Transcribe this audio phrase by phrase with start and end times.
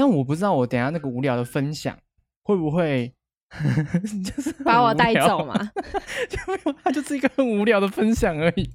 [0.00, 1.94] 但我不知道我等下那个无聊的分享
[2.42, 3.14] 会不会
[4.24, 5.54] 就是把我带走嘛？
[6.26, 8.70] 就它就是一个很无聊的分享而已。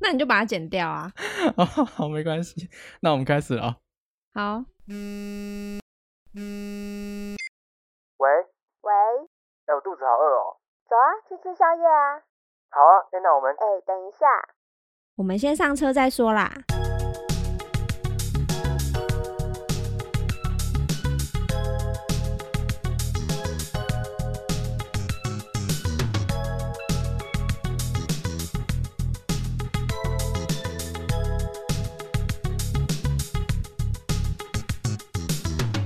[0.00, 1.12] 那你就把它剪掉啊。
[1.58, 2.70] 哦，好，没关系。
[3.02, 3.76] 那我们开始了。
[4.32, 4.64] 好。
[4.88, 4.96] 喂
[8.80, 8.90] 喂，
[9.66, 10.56] 哎，我肚子好饿哦。
[10.88, 12.24] 走啊，去吃宵夜啊。
[12.70, 14.26] 好啊，那我们哎，等一下，
[15.16, 16.50] 我们先上车再说啦。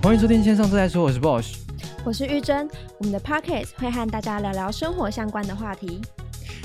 [0.04, 1.56] 欢迎收听《线上车再说》，我是 Bosh，
[2.04, 2.68] 我是玉珍。
[2.98, 5.98] 我们的 Podcast 会和大家聊聊生活相关的话题。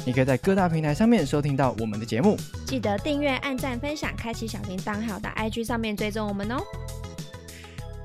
[0.05, 2.35] 你可以在各大平台上面收听到我们的节目。
[2.65, 6.57] 记得订阅、按赞、分享、开启小铃铛，还有到 IG 上面追踪我们哦。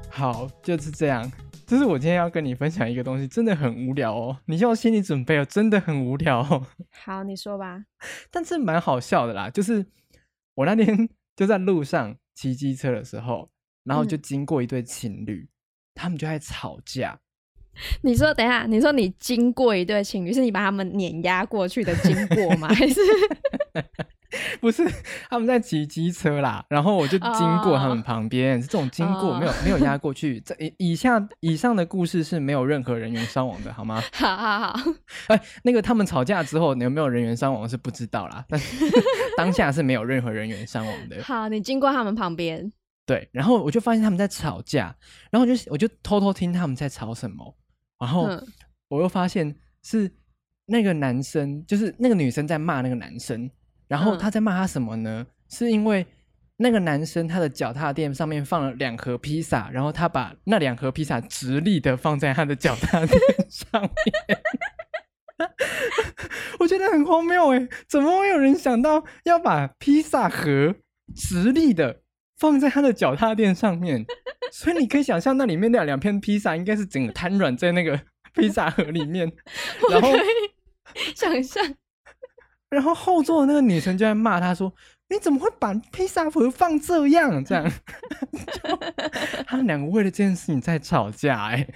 [0.08, 1.28] 好，就是这样。
[1.66, 4.38] 就是我今天要跟你分享一个东西，真的很无聊哦。
[4.44, 6.64] 你就要心理准备哦，真的很无聊哦。
[7.04, 7.82] 好，你说吧。
[8.30, 9.84] 但是蛮好笑的啦，就是
[10.54, 13.50] 我那天就在路上骑机车的时候。
[13.84, 15.48] 然后就经过一对情侣，嗯、
[15.94, 17.18] 他们就在吵架。
[18.02, 22.68] 你说，等一下，你说你经过一对情侣，是你把他们碾压过去的经过吗？
[22.68, 23.00] 还是
[24.60, 24.84] 不是？
[25.28, 28.56] 他们在骑机车啦，然后我就经过他们旁边。
[28.56, 28.62] Oh.
[28.62, 30.40] 这种经过没有没有压过 去。
[30.40, 34.00] 这以以下以上的故事是没有任何人员伤亡的，好吗？
[34.12, 34.80] 好好好。
[35.28, 38.86] 哎，那个他们吵架之后有没有人员伤亡是不知道啦，但是
[39.36, 41.22] 当下是没有任何人员伤亡的。
[41.24, 42.72] 好，你经过他们旁边。
[43.06, 44.96] 对，然后我就发现他们在吵架，
[45.30, 47.56] 然后我就我就偷偷听他们在吵什么，
[47.98, 48.28] 然后
[48.88, 50.10] 我又发现是
[50.66, 53.50] 那个男生，就是那个女生在骂那个男生，
[53.86, 55.26] 然后他在骂他什么呢？
[55.50, 56.06] 是因为
[56.56, 64.40] 那个男生他的脚踏垫上面放了两盒披萨，然后他把那两盒披萨直立的放在他的脚踏垫上面，
[66.60, 70.74] 我觉得很荒谬哎，怎么会有人想到要把披萨盒
[71.14, 72.03] 直立的？
[72.38, 74.04] 放在他的脚踏垫上面，
[74.52, 78.00] 所以你可以想象那里面那两片披萨应该是整个瘫软在那个
[78.34, 79.30] 披萨盒里面。
[79.90, 80.12] 然后
[81.14, 81.74] 想象，
[82.70, 84.72] 然后后座的那个女生就在骂他说
[85.08, 87.72] ：“你怎么会把披萨盒放这样？”这样，
[89.46, 91.46] 他们两个为了这件事情在吵架。
[91.46, 91.66] 哎，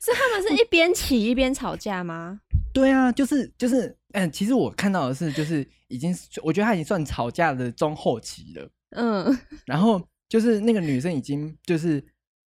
[0.00, 2.40] 是他们是一边骑一边吵架吗？
[2.72, 8.68] 对啊，就是就是，嗯，其实我看到的是，就是已经，我觉得他已经算吵架的中后期了。
[8.90, 12.04] 嗯， 然后就是那个女生已经就是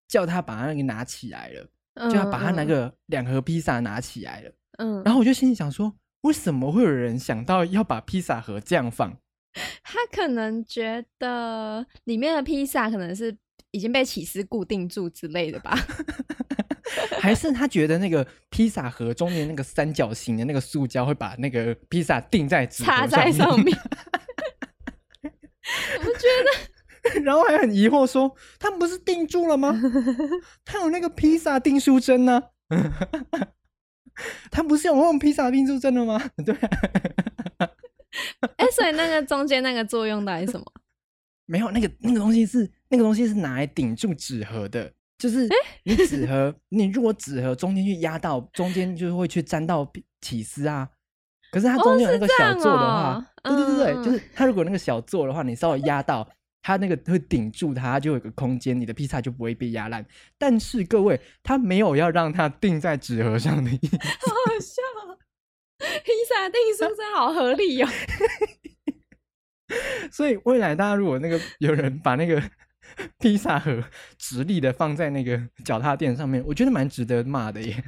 [0.08, 4.52] 叫他把他那个拿起来了，嗯、就要把他那个两盒披萨拿起来了。
[4.78, 9.18] 嗯，然后我就心里想说，为什么会有人想到要把披萨盒这样放？
[9.84, 13.38] 他可能觉得里面的披萨可能是
[13.72, 15.78] 已经被起司固定住之类的吧？
[17.22, 22.66] 还是他觉得那个披萨盒中间那个三角形的那个塑胶会把那个披萨钉在？
[22.68, 23.78] 插在上面
[26.00, 26.28] 我觉
[27.12, 29.73] 得，然后还很疑惑说：“他们不是定住了吗？
[30.66, 32.41] 他有那个披萨订书针呢？
[34.51, 36.56] 他不是有用披萨订书针的吗？” 对。
[38.57, 40.66] 哎、欸，所以那个中间那个作用到底是什么？
[41.45, 45.50] 没有，那个那个东西是那个东西是拿来顶住纸盒的，就是
[45.83, 49.91] 你纸盒，欸、你如果纸盒中间去压到中间，就会去沾到
[50.22, 50.88] 起司啊。
[51.51, 56.28] 可是它中间有那个小座的话，哦哦、对对对对，嗯、就是它如果那个小座的话，你稍微压到
[56.63, 60.03] 它那个会顶住它，就有一个空间，你的披萨就不会被压烂。
[60.38, 63.97] 但是各位，它没有要让它定在纸盒上的意思。
[63.97, 64.81] 好好笑，
[66.03, 67.91] 披萨订书真好合理哟、哦。
[70.12, 72.41] 所以未来大家如果那个有人把那个
[73.19, 73.84] 披萨盒
[74.18, 77.84] 直立的放在那个脚踏垫上面，我觉得蛮值得骂的耶。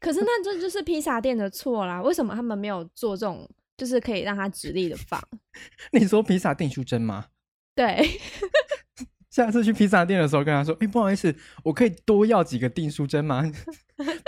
[0.00, 2.02] 可是那这就是披萨店的错啦！
[2.02, 5.22] 为什么他们没有做这种，就是可以让它直立的放？
[5.92, 7.26] 你说披萨订书针吗？
[7.74, 8.20] 对。
[9.30, 11.34] 下次去披萨店的时候，跟他说：“哎、欸，不好意思，
[11.64, 13.42] 我可以多要几个订书针吗？”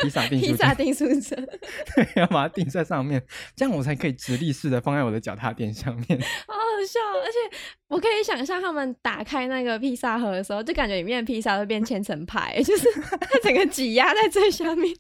[0.02, 1.46] 披萨订披萨订书针，
[1.94, 3.23] 对，要把它钉在上面，
[3.55, 6.19] 这样我才可以直立式的放在我的脚踏垫上面。
[6.49, 7.56] 好好笑，而且
[7.88, 14.91] 我可以想象他们打开那个披萨盒的时候，就感觉里面的披萨会变千层派，就是它整个挤压在最下面。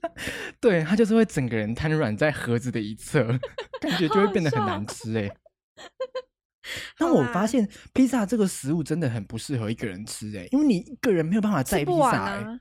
[0.60, 3.24] 对，它就是会整个人瘫软在盒子的一侧，
[3.80, 5.30] 感觉就会变得很难吃哎。
[6.98, 12.60] 但我发现披萨这个食物真的很不适合一个人吃哎、欸，因为你一个人没有办法载披萨哎、欸，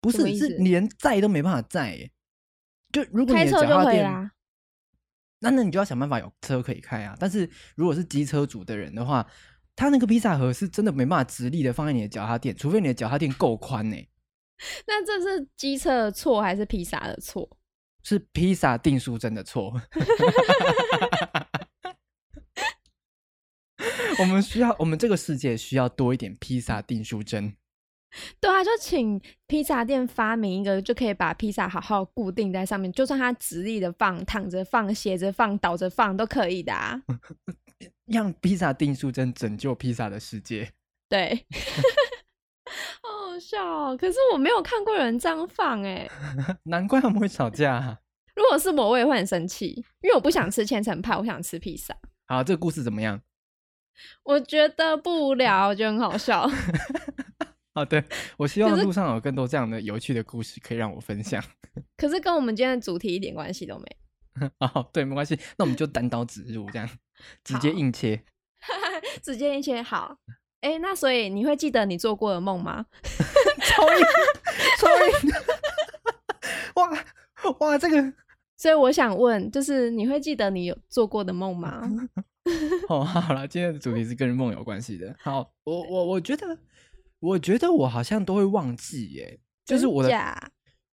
[0.00, 2.12] 不，不是，是连载都没办法载哎、欸。
[2.92, 4.30] 就如果你的脚踏垫，
[5.40, 7.16] 那那你就要想办法有车可以开啊。
[7.18, 9.26] 但是如果是机车组的人的话，
[9.74, 13.96] 他那个披萨盒是真的没办法直立的放在你的脚踏垫，除非你的脚踏垫够宽呢。
[14.86, 17.48] 那这是机车的错还是披萨的错？
[18.04, 19.80] 是披萨订书真的错。
[24.22, 27.56] 我们需要，我们这个世界需要多一点披萨订书针。
[28.40, 37.02] 对啊，就请披萨店发明一个，就可以把披萨好好固定在上面，就算它直立的放、躺着放、斜着放、倒着放都可以的啊。
[38.06, 40.70] 让披萨订书针拯救披萨的世界。
[41.08, 41.44] 对，
[43.02, 43.96] 好好笑哦。
[43.96, 46.08] 可是我没有看过有人这样放哎，
[46.64, 47.98] 难怪他们会吵架啊。
[48.36, 51.96] 如果是我，我也会很生气，因为我不想吃千层派，我想吃披萨。
[52.28, 53.20] 好，这个故事怎么样？
[54.24, 56.48] 我觉得不无聊，我觉得很好笑。
[57.74, 58.04] 好的，
[58.36, 61.42] 我希望路上有更多这样的有趣的故事可以让我分享。
[61.96, 63.96] 可是跟我们今天的主题一点关系都没。
[64.60, 66.88] 哦，对，没关系，那我们就单刀直入，这样
[67.44, 68.22] 直接硬切，
[69.22, 69.82] 直接硬切。
[69.82, 70.16] 好，
[70.60, 72.86] 哎、欸，那所以你会记得你做过的梦吗？
[73.62, 74.04] 超硬，
[74.78, 75.12] 超硬！
[76.74, 76.90] 哇
[77.58, 78.12] 哇，这个，
[78.56, 81.82] 所以我想问，就是你会记得你有做过的梦吗？
[82.88, 85.14] 哦，好了，今天的主题是跟梦有关系的。
[85.20, 86.58] 好，我我我觉得。
[87.22, 90.10] 我觉得我好像都会忘记耶，就是我的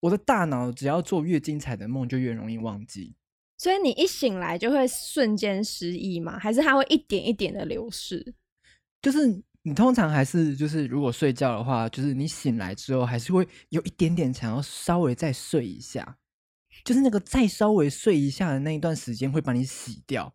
[0.01, 3.15] 我的大脑只要做越精彩的梦，就越容易忘记。
[3.57, 6.38] 所以你一醒来就会瞬间失忆吗？
[6.38, 8.35] 还是它会一点一点的流逝？
[9.01, 16.17] 就是你通常还是就是如果睡觉的话，就是你醒来之后还是会有一点点想要稍微再睡一下，
[16.83, 20.33] 就是那个再稍微睡一下的那一段时间会把你洗掉，哦，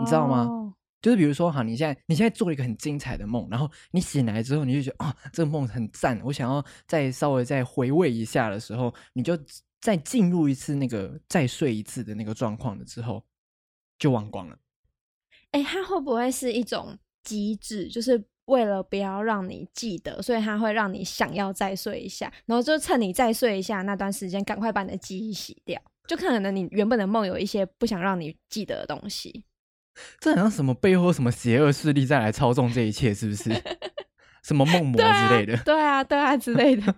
[0.00, 0.74] 你知道吗？
[1.00, 9.36] 就是比如说，哈，你现在你现在做了一个很精彩的梦，然后你醒来之后，你就觉得啊、哦，这个梦很赞，我想要再稍微再回味一下的时候，你就
[9.80, 13.24] 再进入一次那个再睡一次的那个状况了之后，
[13.98, 14.56] 就忘光了。
[15.50, 29.44] 哎、欸，它会不会是一种机制，就是为了不要让你记得，所以它会让你想要再睡一下，然后就趁你再睡一下那段时间，赶快把你的记忆洗掉，就可能你原本的梦有一些不想让你记得的东西。
[30.18, 33.50] 这好像什么背后什么邪恶势力再来操纵这一切，是不是？
[34.42, 35.56] 什么梦魔之类的？
[35.58, 36.94] 对啊，对啊，之类的。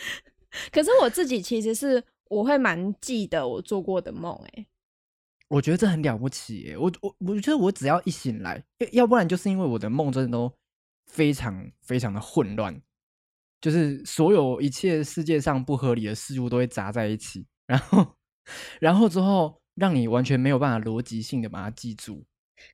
[0.72, 4.66] 可是我自己其实是我会蛮记得我做过的梦，哎，
[5.48, 10.50] 我觉得这很了不起，哎，我我我觉得我只要一醒来，要不然就是因为我的梦真的都
[11.06, 12.80] 非常非常的混乱，
[13.60, 18.14] 就是所有一切世界上不合理的事物都会砸在一起，然后
[18.80, 19.59] 然后之后。
[19.80, 22.22] 让你完全没有办法逻辑性的把它记住，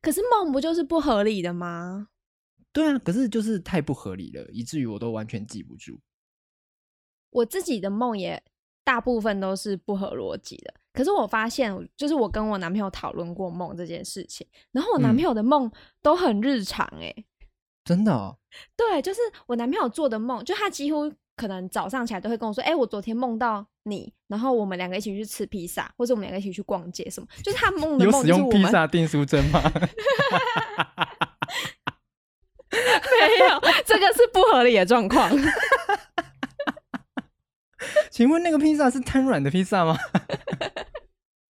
[0.03, 2.09] 可是梦不就是不合理的吗？
[2.73, 6.01] 对啊，可是就是太不合理了，以至于我都完全记不住。
[7.31, 8.43] 我自己的梦也
[8.83, 10.75] 大部分都是不合逻辑的。
[10.93, 15.71] 可是我发现，就是我跟我男朋友讨论过梦这件事情，然后我男朋友的梦
[16.03, 17.25] 都很日常，欸，哎，嗯，
[17.85, 18.37] 真的哦？
[18.77, 21.15] 对，就是我男朋友做的梦，就他几乎。
[21.37, 27.27] 可能早上起来都会跟我说：“哎、欸，我昨天梦到你，然后我们两个一起去吃披萨，或者我们两个一起去逛街，什么？
[27.43, 29.63] 就是他梦的梦。”有使用披萨订书针吗？
[32.71, 32.79] 没
[33.47, 35.31] 有，这个是不合理的状况。
[38.11, 39.97] 请问那个披萨是瘫软的披萨吗？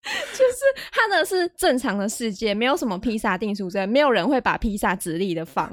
[0.32, 5.70] 就是他的是正常的世界，没有什么披萨订书针，没有人会把披萨直立的放。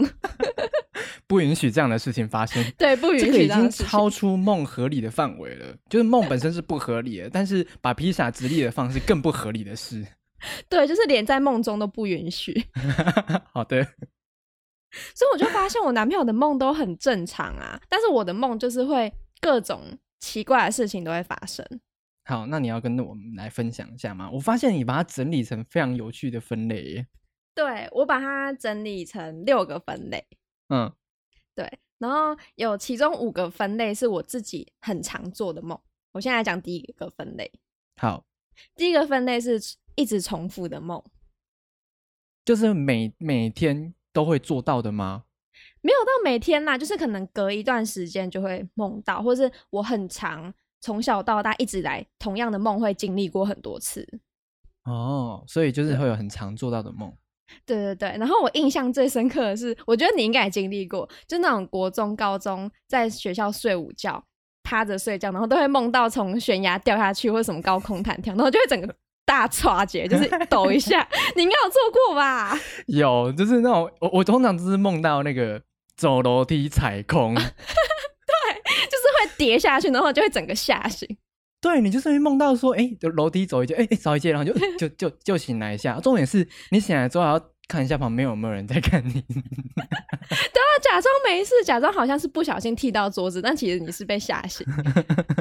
[1.27, 2.63] 不允许这样的事情发生。
[2.77, 3.25] 对，不允许。
[3.25, 5.75] 这个已经超出梦合理的范围了。
[5.89, 10.05] 就是梦本身是不合理的，但是把披萨直立的放是更不合理的事。
[10.67, 12.65] 对，就是连在梦中都不允许。
[13.51, 13.85] 好的。
[15.15, 19.81] 所以我就发现我男朋友的梦都很正常啊，但是我的梦就是会各种
[20.19, 21.65] 奇怪的事情都会发生。
[22.23, 24.29] 好，那你要跟我们来分享一下吗？
[24.31, 27.07] 我发现你把它整理成非常有趣的分类耶。
[27.53, 30.25] 对，我把它整理成六个分类。
[30.69, 30.91] 嗯。
[31.53, 35.77] 对，然后有其中五个分类是我自己很常做的梦。
[36.13, 37.51] 我现在来讲第一个分类。
[37.97, 38.23] 好，
[38.75, 39.59] 第一个分类是
[39.95, 41.03] 一直重复的梦，
[42.45, 45.25] 就是每每天都会做到的吗？
[45.81, 54.05] 没有到每天啦，就是可能隔一段时间就会梦到，或是我很常从小到大一直来同样的梦会经历过很多次。
[54.83, 57.13] 哦，所以就是会有很常做到的梦。
[57.65, 64.23] 对对对，然后我印象最深刻的是，我觉得你应该也经历过，就那种国中、高中在学校睡午觉，
[64.63, 68.95] 趴着睡觉，然后都会梦到从悬崖掉下去，或者什么高空弹跳，然后就会整个
[69.25, 71.05] 大剉节，就是 抖一下。
[71.35, 72.57] 你应该有做过吧？
[72.87, 75.61] 有，就是那种我我通常就是梦到那个
[75.97, 77.43] 走楼梯踩空， 对，
[78.89, 81.07] 就是会跌下去，然后就会整个吓醒。
[81.61, 85.99] 对，你就是会梦到说，哎，就楼梯走一阶，哎，走一阶，然后就 就就就醒来一下。
[85.99, 89.13] 重点是你醒来之后还要看一下旁边有没有人在看你。
[89.13, 89.21] 对
[90.31, 94.65] 啊，假装没事，假装好像是不小心踢到桌子，但其实你是被吓醒。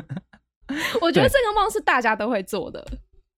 [1.01, 2.87] 我觉得这个梦是大家都会做的。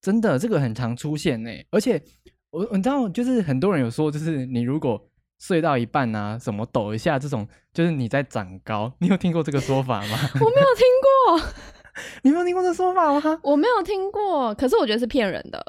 [0.01, 1.51] 真的，这个很常出现呢。
[1.71, 2.03] 而且
[2.51, 5.01] 我你知道，就是很多人有说，就是你如果
[5.43, 8.93] 睡到一半啊，什么抖一下，这种就是你在长高。
[9.01, 10.17] 你有听过这个说法吗？
[10.41, 11.51] 我没有听过。
[12.23, 13.41] 你没有听过这说法吗？
[13.43, 15.61] 我没有听过，可是我觉得是骗人的。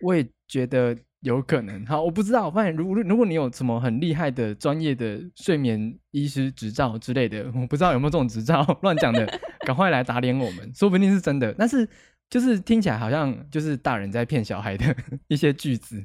[0.00, 1.84] 我也觉得有可能。
[1.84, 2.46] 好，我不知道。
[2.46, 9.26] 我发现，如果如果你有什么很厉害的专业的睡眠医师执照之类的，我不知道有没有这种执照，乱讲的，
[9.66, 11.54] 赶快来打脸我们，说不定是真的。
[11.58, 11.86] 但是
[12.30, 14.96] 就是听起来好像就是大人在骗小孩的
[15.28, 16.02] 一些句子。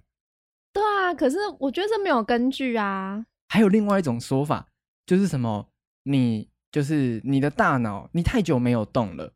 [1.13, 3.25] 可是我觉得这没有根据啊。
[3.49, 4.67] 还有另外一种说法，
[5.05, 5.69] 就是什么
[6.03, 6.49] 你。
[6.71, 9.33] 就是你的大脑，你太久没有动了。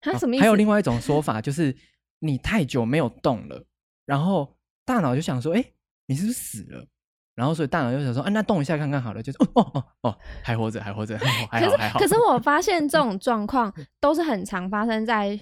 [0.00, 0.42] 它什么意思？
[0.42, 1.76] 还有另外一种说法，就是
[2.20, 3.66] 你太久没有动了，
[4.06, 5.64] 然后大脑就想说：“哎，
[6.06, 6.86] 你是不是死了？”
[7.34, 11.26] 然后所以大脑就想说：“啊，那动一下看看好了。”就是哦哦哦哦，还活着，还活着，还
[11.66, 11.98] 好还好。
[11.98, 15.36] 可是我发现这种状况都是很常发生在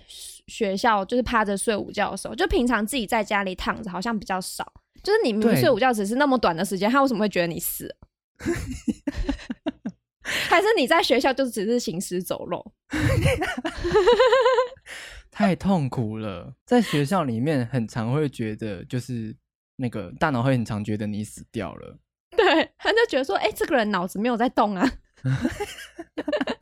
[0.47, 2.35] 学校，就是趴着睡午觉的时候。
[2.35, 4.73] 就平常自己在家里躺着，好像比较少。
[5.03, 7.97] 就是你明明睡午觉只是那么短的时间，他为什么会觉得你死了？
[10.23, 12.73] 还是你在学校就只是行尸走肉，
[15.31, 16.55] 太痛苦了。
[16.67, 19.35] 在学校里面，很常会觉得，就是
[19.77, 21.99] 那个大脑会很常觉得你死掉了。
[22.37, 24.87] 对，他就觉得说，哎、欸，这个人脑子没有在动啊。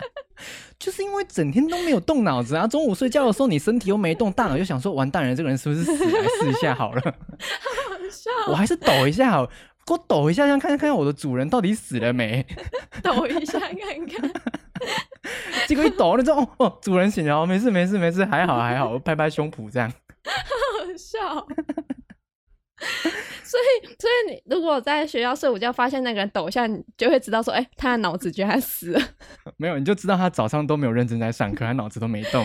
[0.79, 5.93] 就是因为整天都没有动脑子啊，中午睡觉的时候你身体又没动，大脑就想说，完蛋了，这个人是不是死？
[5.93, 7.01] 来试一下好了。
[7.01, 8.31] 好好笑。
[8.49, 9.47] 我还是抖一下好。
[9.87, 12.45] 给我抖一下，让看看看我的主人到底死了没？
[13.05, 14.33] 抖一下看看。
[15.69, 19.89] 结果一抖，你知道哦哦，主人醒了，没事没事没事，还好还好，我拍拍胸脯这样。
[20.27, 20.33] 好
[20.99, 21.47] 笑。
[23.43, 29.01] 所以所以你如果在学校睡午觉，发现那个人抖一下，你就会知道说，哎、欸，他的脑子居然死了。
[29.57, 32.45] 没有，你就知道他早上都没有认真在上课，他脑子都没动。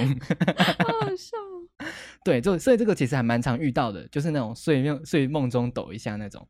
[0.57, 1.38] 好好笑。
[2.23, 6.47] 对，就所以这个其实还蛮常遇到的，就是那种睡梦睡梦中抖一下那种。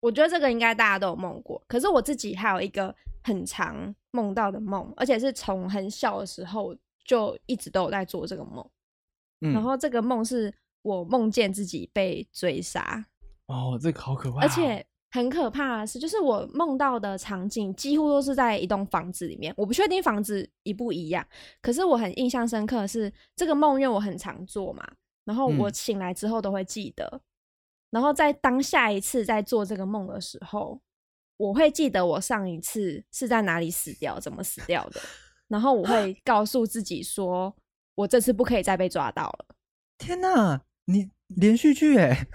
[0.00, 8.68] 我觉得这个应该大家都有梦过，可是我自己还有一个很常梦到的梦，而且是从很小的时候就一直都有在做这个梦。
[9.40, 10.52] 嗯，然后这个梦是
[10.88, 13.04] 我梦见自己被追杀。
[13.46, 14.40] 哦，这个好可怕！
[14.40, 19.52] 而且很可怕的是，就是我梦到的场景几乎都是在一栋房子里面。
[19.56, 21.26] 我不确定房子一不一样，
[21.60, 24.86] 可是我很印象深刻的是这个梦，因为我很常做嘛，
[25.24, 27.06] 然后我醒来之后都会记得。
[27.12, 27.20] 嗯
[27.90, 30.78] 然后在当下一次在做这个梦的时候，
[31.38, 35.00] 我会记得我上一次是在哪里死掉，怎么死掉的。
[35.48, 37.56] 然后我会告诉自己说，
[37.94, 39.46] 我这次不可以再被抓到了。
[39.96, 42.14] 天哪，你连续剧哎？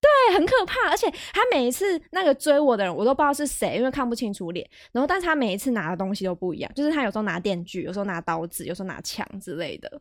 [0.00, 0.90] 对，很可怕。
[0.90, 4.68] 而且他每一次那个追我的人，我都不知道是谁，因为看不清楚脸。
[4.92, 10.00] 然后，但是他每一次拿的东西都不一样，就是他有时候拿电锯，有时候拿刀子，有时候拿枪之类的。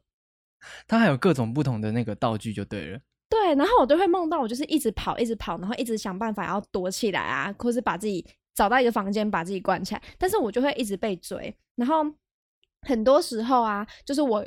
[0.88, 3.00] 他还有各种不同的那个道具，就对了。
[3.30, 10.02] 对，然后我都会梦到我就是一直跑，一直跑，然后一直想办法要躲起来啊，或是把自己找到一个房间把自己关起来。
[10.18, 12.06] 但是我就会一直被追，然后
[12.88, 14.46] 很多时候啊，就是我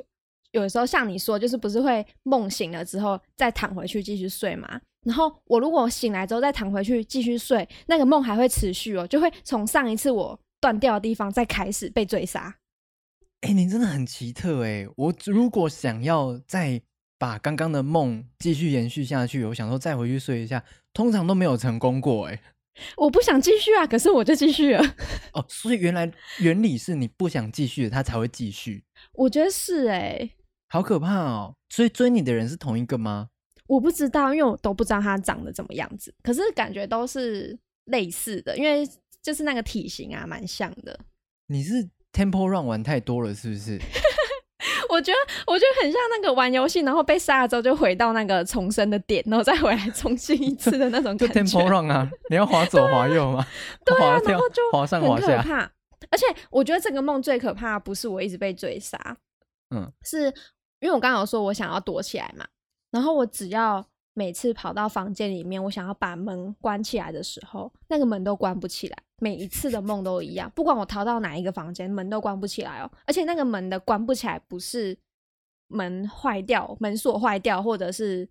[0.52, 4.80] 有时候像你说，就是不是会梦醒了之后再躺回去继续睡嘛？
[5.04, 12.56] 然后我如果醒来之后再躺回去继续睡，那个梦还会持续哦，就会从上一次我断掉的地方再开始被追杀。
[13.40, 14.86] 哎，你真的很奇特哎！
[14.96, 16.82] 我如果想要再
[17.18, 22.38] 把刚刚的梦继续延续下去，我想说再回去睡一下，通常都没有成功过哎。
[22.98, 24.84] 我不想继续啊，可是我就继续了。
[25.32, 28.84] 哦，所以原来原理是你不想继续，他才会继续。
[29.14, 30.30] 我觉得是哎，
[30.70, 31.54] 好可怕哦！
[31.68, 33.28] 所以追你的人是同一个吗？
[33.66, 38.88] 我不知道，因为我都不知道他长得怎么样子，可是感觉都是类似的，因为
[39.20, 40.98] 就是那个体型啊，蛮像的。
[41.48, 43.78] 你是 Temple Run 玩太多了，是不是？
[44.88, 51.28] 我觉得，我觉得很像那个玩游戏，然后被杀了之后就回到那个重生的点，然后再回来重新一次的那种感觉。
[51.28, 53.46] 就 Temple Run 啊，你要滑左滑右吗？
[53.84, 55.72] 对啊，然后就滑上滑下。
[56.10, 58.98] 而且我觉得这个梦最可怕的不是我一直被追杀，
[59.70, 60.32] 嗯，是
[60.80, 62.46] 因为我刚刚说我想要躲起来嘛，
[62.90, 63.84] 然后我只要
[64.14, 68.98] 每次跑到房间里面，我想要把门关起来的时候，那个门都关不起来。
[69.22, 72.90] 每一次的梦都一样，不管我逃到哪一个房间，门都关不起来哦。
[73.06, 74.96] 而且那个门的关不起来，不是
[75.68, 78.26] 门坏掉、门锁坏掉，或者是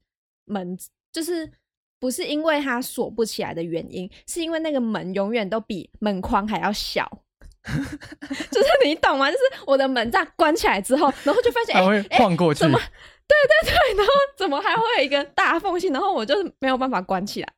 [0.45, 0.75] 门
[1.13, 1.51] 就是
[1.99, 7.21] 不是因为它锁不起来的原因，是因为那个门永远都比门框还要小。
[8.51, 9.29] 就是你懂吗？
[9.31, 12.77] 就是我的门这样关起来之后， 然后就发现哎，会晃过去，怎么？
[12.79, 15.87] 对对对，然后怎么还会有一个大缝隙？
[15.89, 17.53] 然后我就没有办法关起来。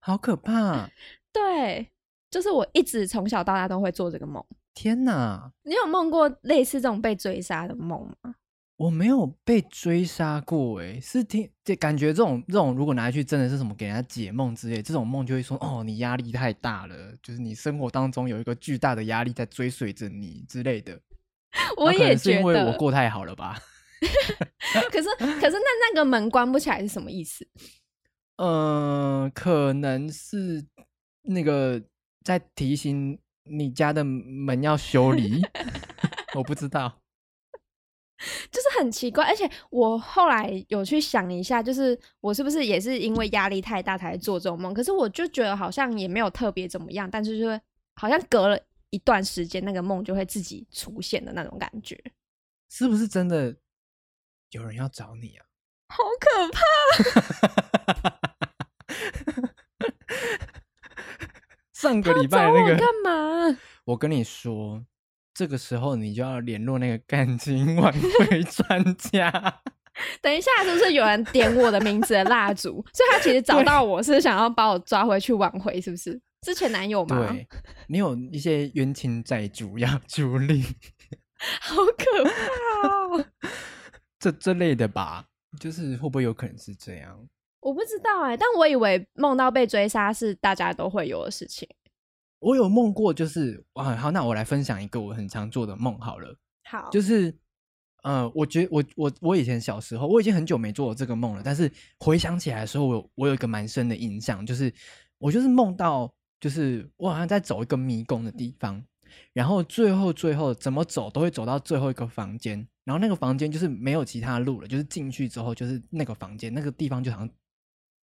[0.00, 0.88] 好可怕！
[1.32, 1.88] 对，
[2.30, 4.44] 就是我一直从小到大都会做这个梦。
[4.74, 5.50] 天哪！
[5.62, 8.34] 你有梦过类似这种被追杀的梦吗？
[8.80, 20.98] 我没有被追杀过，哎，是听这感觉这种这种，如果拿去真的是什么给人家解梦之类，这种梦就会说哦，你压力太大了，就是你生活当中有一个巨大的压力在追随着你之类的。
[21.76, 23.58] 我也觉得，是因为我过太好了吧？
[24.90, 27.46] 可是可是那那个门关不起来是什么意思？
[28.36, 30.64] 嗯、呃，可能是
[31.24, 31.82] 那个
[32.24, 35.42] 在提醒你家的门要修理，
[36.34, 36.99] 我不知道。
[38.50, 44.74] 就是很奇怪，而且我后来有去想一下，就是我是不是也是因为压力太大才做这种梦？
[44.74, 47.60] 可是我就觉得好像也没有特别怎么样，但是就是
[47.94, 48.58] 好像隔了
[48.90, 51.98] 一段时间，那个梦就会自己出现的那种感觉。
[52.68, 53.56] 是不是真的
[54.50, 55.46] 有人要找你啊？
[55.88, 56.60] 好可怕！
[61.72, 63.58] 上个礼拜那个干嘛？
[63.86, 64.84] 我跟你说。
[65.40, 69.32] 这个时候你就要联络那个感情挽回专家。
[70.20, 72.84] 等一下，是不是有人点我的名字的蜡烛？
[72.92, 76.20] 所以他其实找到我是想要把我抓回去挽回，是不是？
[76.42, 77.26] 之前男友吗？
[77.32, 77.48] 对，
[77.88, 80.62] 你有一些冤亲债主要处理，
[81.62, 83.24] 好可怕哦！
[84.20, 85.24] 这这类的吧，
[85.58, 87.18] 就是会不会有可能是这样？
[87.60, 91.66] 我不知道哎、欸，但我以为梦到被追杀是大家都会有的事情。
[92.40, 96.36] 我有梦过，就是啊，好，那我来分享一个我很常做的梦好了。
[96.64, 97.32] 好，就是
[98.02, 104.72] 呃，我觉得我我我以前小时候，我已经很久没做这个梦了，但是回想起来的时候，我有我有一个蛮深的印象，就是
[105.18, 108.82] 我就是梦到，就是我好像在走一个迷宫的地方，
[109.34, 117.30] 然后最后最后怎么走都会走到最后一个房间，然后那个房间就是没有其他路了，就是进去之后就是那个房间，那个地方就好像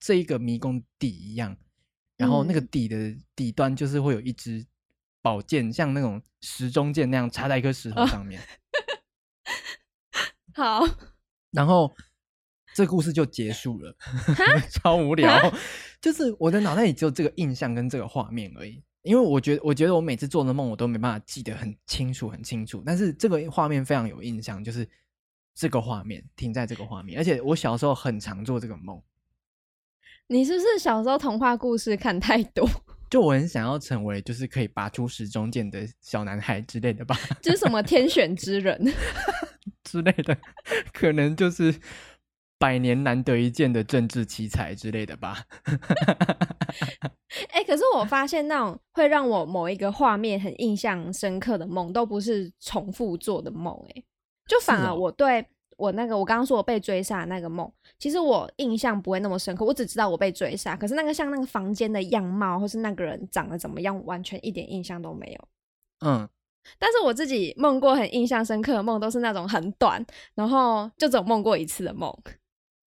[0.00, 1.56] 这一个迷宫底一样。
[2.18, 4.66] 然后那个底的底端就是会有一支
[5.22, 8.38] 宝剑，嗯、像那种时钟剑那样插在一颗石头上面。
[10.56, 10.94] 哦、好，
[11.52, 11.94] 然后
[12.74, 13.96] 这故事就结束了，
[14.70, 15.54] 超无聊。
[16.00, 24.88] 就是我的脑袋里只有这个印象跟这个画面而已，因为我觉得，我觉得我每次做的梦我都没办法记得很清楚很清楚，但是这个画面非常有印象，就是
[25.54, 29.00] 这个画面停在这个画面，而且我小时候很常做这个梦。
[30.28, 32.68] 你是不是小时候童话故事看太多？
[33.10, 37.16] 就我很想要成为，就是可以拔出时中剑的小男孩之类的吧？
[37.40, 38.78] 就是什么天选之人
[39.84, 40.36] 之类的，
[40.92, 41.74] 可能就是
[42.58, 45.44] 百年难得一见的政治奇才之类的吧？
[47.50, 53.74] 哎、欸，可是我发现那种会让我某一个画面很印象深刻的梦，都不是重复做的梦。
[53.94, 54.04] 哎，
[54.46, 55.46] 就反而我对。
[55.78, 60.76] 我那个，我刚刚说我被追杀那个梦，其实我印象不会那么深刻，我只知道我被追杀。
[60.76, 65.48] 可是那个像那个房间的样貌，或是那个人长得怎么样，完全一点印象都没有。
[66.04, 66.28] 嗯，
[66.80, 72.12] 但是我自己梦过很印象深刻的梦，都是那种很短，然后就只有梦过一次的梦。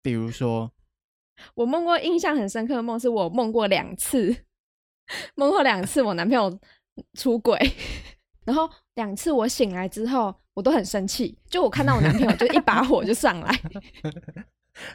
[0.03, 0.73] 比如说，
[1.55, 4.35] 我梦过印象很深刻的梦，是我梦过两次，
[5.37, 6.59] 梦过两次我男朋友
[7.19, 7.59] 出轨。
[8.47, 11.39] 然后两次我醒来之后，我都很生气。
[11.49, 13.61] 就我看到我男朋友， 就一把火就上来，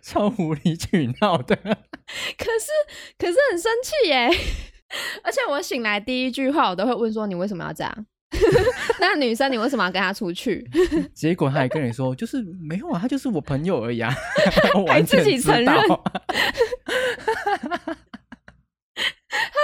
[0.01, 1.55] 超无理取闹的。
[1.55, 2.67] 可是
[3.17, 4.29] 可是很生气耶！
[5.23, 8.05] 而且我醒来第一句话，我都会问说：“你为什么要这样？”
[8.99, 10.69] 那女生，你为什么要跟他出去？
[11.15, 14.13] 结果他还跟你说：“就是没有啊，他就是我朋友而已啊。”
[14.89, 15.65] 还自己承认。
[15.65, 15.73] 他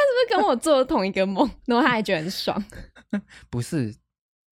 [0.05, 1.47] 是不是跟我做同一个梦？
[1.67, 2.63] 然后他还觉得很爽？
[3.49, 3.93] 不是，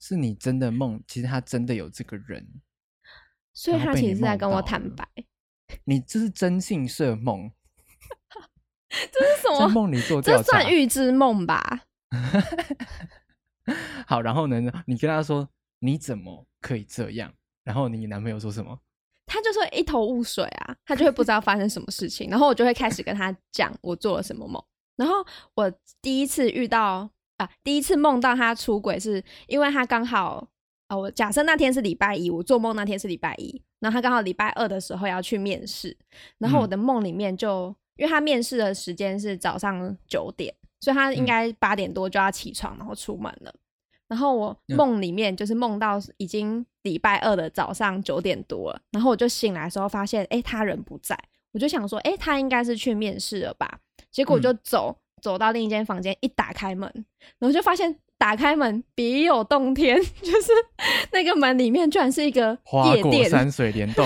[0.08, 1.04] 是你真的梦。
[1.06, 2.48] 其实他真的有这个人，
[3.54, 5.06] 所以他其实是在跟我坦白。
[5.84, 7.52] 你这是真性色梦？
[8.88, 9.68] 这是什 么？
[9.68, 11.84] 梦里做这算预知梦吧？
[14.08, 14.62] 好，然后呢？
[14.86, 17.34] 你跟他说你怎么可以这样？
[17.66, 18.80] 然后你男朋友说什么？
[19.26, 22.30] 他就说一头雾水啊，他就会不知道发生什么事情。
[22.30, 24.64] 然后我就会开始跟他讲我做了什么梦。
[24.96, 25.16] 然后
[25.54, 25.70] 我
[26.02, 27.12] 第一次遇到。
[27.38, 27.50] 啊！
[27.64, 30.48] 第一次梦到他出轨，是因为他刚好
[30.88, 35.96] 啊，我假设那天是礼拜一，我做梦那天是礼拜一，然后他刚好礼拜二的时候要去面试，
[36.40, 43.54] 然后我的梦里面就，嗯、因为他面试的时间是早上九点，所以他应该八点多就要起床，然后出门了。
[44.08, 51.16] 然后我梦里面就是梦到已经礼拜二的早上九点多了，然后我就醒来的时候发现，哎，他人不在，
[51.52, 53.80] 我就想说，哎，他应该是去面试了吧？
[54.10, 54.98] 结果我就走。
[55.18, 56.92] 嗯走到另一间房间，一打开门，
[57.40, 60.52] 然后就发现打开门别有洞天， 就是
[61.12, 62.58] 那个门里面居然是一个
[62.96, 64.06] 夜店，山水帘洞。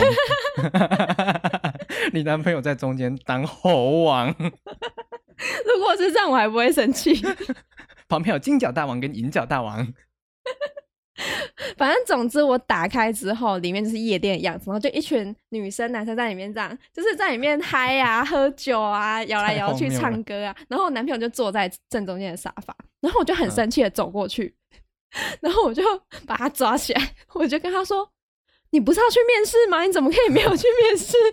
[2.13, 7.13] 你男朋友在中间当猴王， 如果是这样，我还不会生气。
[8.07, 9.93] 旁边有金角大王跟银角大王。
[11.77, 20.55] 反正总之，我打开之后，里面就是夜店的样子，然后就一群女生、男生在里面这样，就是在里面嗨啊、喝酒啊、摇来摇去、唱歌啊。
[20.67, 24.53] 然后我男朋友就坐在正中间的沙发，然后我就很生气的走过去，
[25.13, 25.83] 嗯、 然后我就
[26.25, 28.09] 把他抓起来，我就跟他说
[28.71, 29.83] ：“你不是要去面试吗？
[29.83, 31.17] 你怎么可以没有去面试？”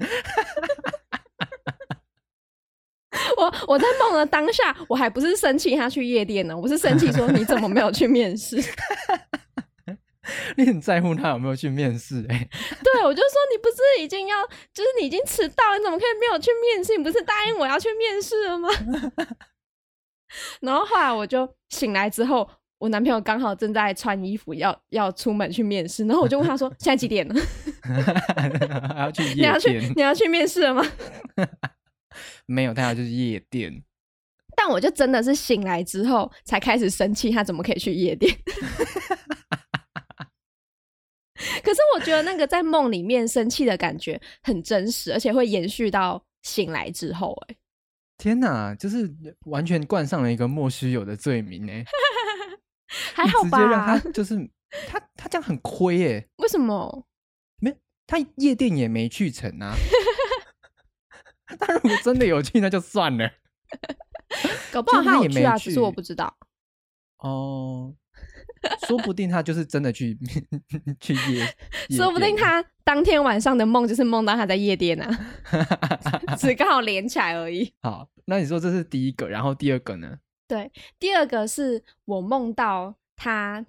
[3.37, 8.63] 我我在梦的当下，我还不是生气他去夜店呢，我是生气说，你怎么没有去面试？
[10.57, 12.25] 你很在乎他有没有去面试？
[12.29, 12.49] 哎，
[12.83, 16.97] 对，我就说你不是已经要，就是你已经迟到，你怎么可以没有去面试？
[16.97, 18.69] 你不是答应我要去面试了吗？
[20.61, 27.35] 然后后来我就醒来之后，我男朋友刚好正在穿衣服要要出门去面试，然后我就问他说：“现在几点了？”
[28.95, 29.39] 还要去夜店？
[29.39, 30.85] 你要去你要去面试了吗？
[32.47, 33.83] 没有，他要就是夜店。
[34.57, 38.37] 但我就真的是醒来之后才开始生气，他怎么可以去夜店？
[41.63, 47.33] 可是我觉得那个在梦里面生气的感觉很真实，而且会延续到醒来之后。
[47.49, 47.57] 哎，
[48.17, 49.13] 天哪，就是
[49.47, 51.85] 完全冠上了一个莫须有的罪名哎，
[53.15, 53.59] 还好吧？
[53.59, 54.51] 直接让他就是
[54.89, 57.07] 他他这样很亏哎，为什么？
[57.61, 59.75] 没，他夜店也没去成啊。
[61.59, 63.31] 他如果真的有去，那就算了。
[64.73, 66.37] 搞不好他有去啊，只是我不知道。
[67.19, 67.95] 哦。
[68.87, 70.17] 说不定他就是真的去
[71.01, 71.41] 去夜，
[71.89, 75.19] 夜说不定他当天晚上的梦就是梦到他在夜店啊，
[76.39, 77.73] 只刚好连起来而已。
[77.83, 80.19] 好，那你说这是第一个，然后第二个呢？
[80.47, 83.65] 对，第二个是我梦到他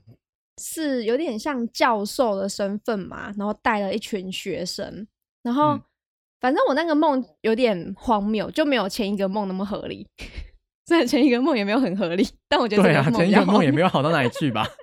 [0.61, 5.05] 是有点像教授的身份嘛，然后带了一群学生，
[5.43, 5.81] 然后、嗯、
[6.39, 10.07] 反正我那个梦有点荒谬，就没有前一个梦那么合理。
[10.89, 14.67] 在前一个梦也没有很合理，但我觉得对啊，前一个梦也没有好到哪里去吧。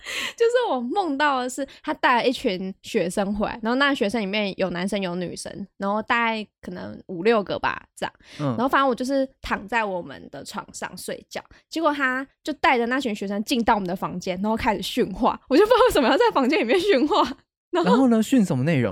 [0.36, 8.12] 就是我梦到的是他带了一群学生回来，然后那学生里面有男生有女生，然后大概可能五六个吧，这样。
[8.38, 8.46] 嗯。
[8.50, 15.38] 然后反正我就是躺在我们的床上睡觉，结果他就带着那群学生进到我们的房间，然后开始训话。
[15.48, 17.16] 我就不知道为什么要在房间里面训话。
[17.70, 18.22] 然后，然后呢？
[18.22, 18.90] 训什么内容？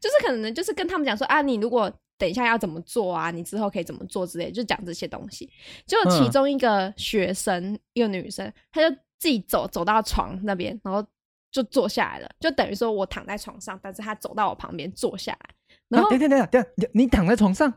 [0.00, 1.90] 就是可能就是跟他们讲说啊，你如果。
[2.18, 3.30] 等一下要怎么做啊？
[3.30, 5.50] 你之后可以怎么做之类，就讲这些东西。
[5.86, 11.04] 就其中一个学生，嗯、一个女生，她就自己走走到床那边，然后
[11.50, 12.28] 就坐下来了。
[12.38, 15.50] 就等于说我躺在床上，但是她走到我旁边坐下来。
[15.88, 17.72] 然后，等等等等，你躺在床上？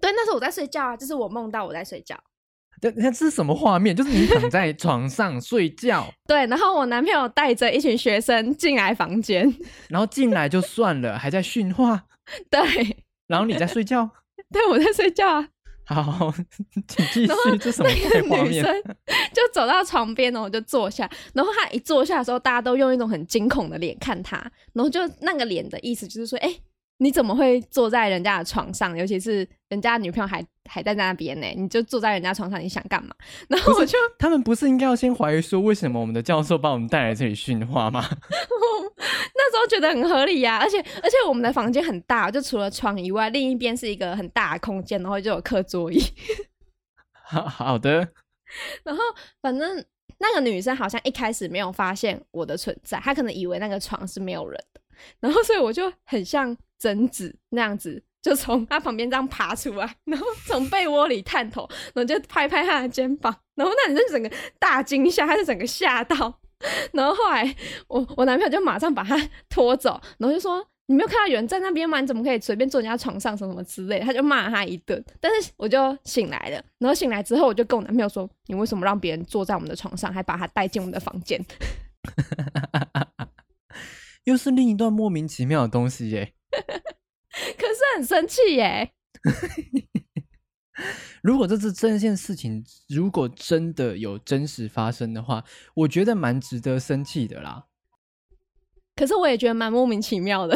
[0.00, 2.18] 对，那时候我在睡觉啊，就是我梦到我在睡觉。
[2.80, 3.94] 对，那这是什么画面？
[3.94, 6.06] 就是你躺在 床上睡觉。
[6.26, 9.52] 对，然后我男朋友带着一群学生进来房间，
[9.88, 12.04] 然后进来就算了，还在训话。
[12.50, 13.04] 对。
[13.28, 14.10] 然后你在睡觉？
[14.50, 15.48] 对，我在睡觉啊。
[15.84, 16.34] 好，
[16.88, 17.32] 请继续。
[17.60, 17.88] 这什么
[18.28, 18.64] 画面？
[19.32, 21.08] 就走到床边，然后我就坐下。
[21.32, 24.36] 然后他一坐下的时候，大家都用一种很惊恐的脸看他。
[24.72, 26.54] 然后就那个脸的意思就是说，哎。
[26.98, 28.96] 你怎么会坐在人家的床上？
[28.96, 31.46] 尤其是人家女朋友还还在那边呢？
[31.56, 33.14] 你就坐在人家床上，你想干嘛？
[33.48, 38.04] 然后我就他们不是应该要先怀疑说，为什么我们的教授把我们带来这里训话吗？
[39.34, 46.02] 那时候觉得很合理呀、啊，而且而且我们的房间很大，就除了床以外，另一边是一个很大的空间，然后就有课桌椅。
[47.24, 48.08] 好好的。
[48.82, 49.02] 然后
[49.40, 49.84] 反正
[50.18, 54.77] 那个女生好像一开始没有发现我的存在，她可能以为那个床是没有人的，
[55.20, 56.56] 然后所以我就很像。
[56.78, 64.30] 贞子那样子，就从他旁边这样爬出来，然后从被窝里探头，然后就拍拍他的肩膀，然后那女生整个
[64.60, 66.38] 大惊吓，他就整个吓到，
[66.92, 67.52] 然后后来
[67.88, 72.00] 我我男朋友就马上把他拖走，然后就说，你没有看到有人在那边吗？
[72.00, 73.98] 你怎么可以随便坐人家床上什么什么之类？
[73.98, 81.44] 他就骂他一顿，但是我就醒来了，然后醒来之后我就跟我男朋友说，你为什么让别人坐在我们的床上，还把他带进我们的房间？
[84.28, 86.34] 又是另一段莫名其妙的东西耶。
[86.52, 88.92] 可是很生气耶！
[91.22, 95.42] 如果这次这件事情，如果真的有真实发生的话，
[95.74, 97.64] 我觉得蛮值得生气的啦。
[98.96, 100.54] 可是我也觉得蛮莫名其妙的，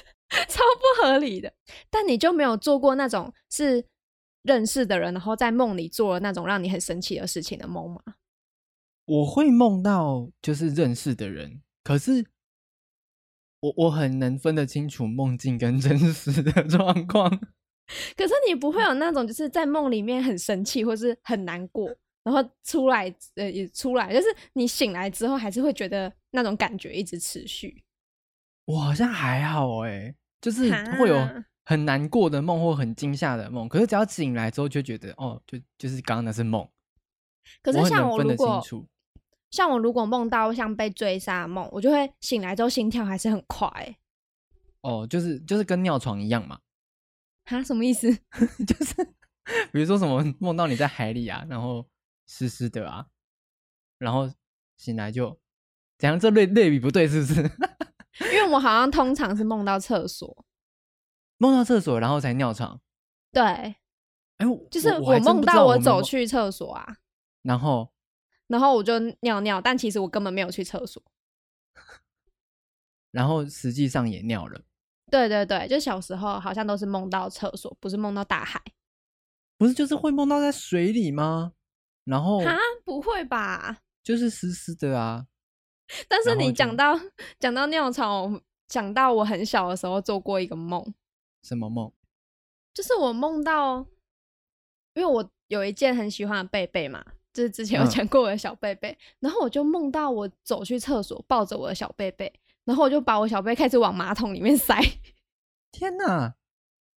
[0.48, 1.52] 超不合理的。
[1.90, 3.84] 但你就没有做过那种是
[4.44, 8.00] 认识的人，然后在梦里做了那种让你很生气的事情的梦吗？
[9.04, 12.24] 我会梦到就是认识的人，可是。
[13.60, 17.30] 我我很能分得清楚梦境跟真实的状况，
[18.16, 21.94] 可是你不会有那种就是在梦里面很生气或是很难过，
[22.24, 27.82] 然后出来呃也出来，就是你醒来之后还是会觉得那种感觉一直持续。
[28.64, 31.28] 我好像还好哎，就是会有
[31.64, 36.66] 很难过的梦或很惊吓的梦，可是只要醒来之后就觉得哦，就就是刚刚那是梦。
[37.62, 38.62] 可是像我我如果
[39.50, 43.96] 像我如果梦到像被追杀梦，我就会醒来之后心跳还是很快、欸。
[44.82, 46.60] 哦，就是就是跟尿床一样嘛。
[47.44, 48.10] 哈，什么意思？
[48.66, 48.94] 就是
[49.72, 51.86] 比如说什么梦到你在海里啊，然后
[52.26, 53.06] 湿湿的啊，
[53.98, 54.30] 然后
[54.76, 55.38] 醒来就
[55.98, 56.18] 怎样？
[56.18, 57.42] 这类类比不对是不是？
[58.32, 60.44] 因为我好像通常是梦到厕所。
[61.38, 62.80] 梦到厕所，然后才尿床。
[63.32, 63.76] 对，哎、
[64.38, 66.96] 欸，就是我梦到我走去厕所啊，
[67.42, 67.92] 然后，
[68.50, 71.00] 然后我就尿尿，但其实我根本没有去厕所。
[73.12, 74.60] 然后实际上也尿了。
[75.08, 78.60] 对对对，就小时候好像都是梦到厕所，不是梦到大海。
[79.56, 81.52] 不是，就是会梦到在水里吗？
[82.04, 83.78] 然后啊，不会吧？
[84.02, 85.28] 就是湿湿的啊。
[86.08, 86.98] 但是你讲到
[87.38, 90.92] 讲到尿床，讲到我很小的时候做过一个梦。
[91.42, 91.92] 什么梦？
[92.74, 93.86] 就是我梦到，
[94.94, 102.32] 因为我有一件很喜欢的贝贝嘛，就是之前有讲过我的小贝贝，嗯、然后我就梦到我走去厕所，抱着我的小贝贝，
[102.64, 104.76] 然后我就把我小贝开始往马桶里面塞。
[105.72, 106.34] 天哪！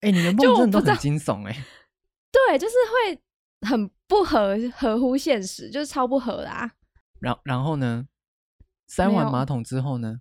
[0.00, 1.64] 哎、欸，你的 梦真的都很惊悚哎。
[2.32, 3.20] 对，就是会
[3.68, 6.72] 很不合合乎现实，就是超不合啦啊。
[7.20, 8.06] 然然后呢？
[8.86, 10.20] 塞完马桶之后呢？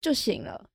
[0.00, 0.68] 就醒了。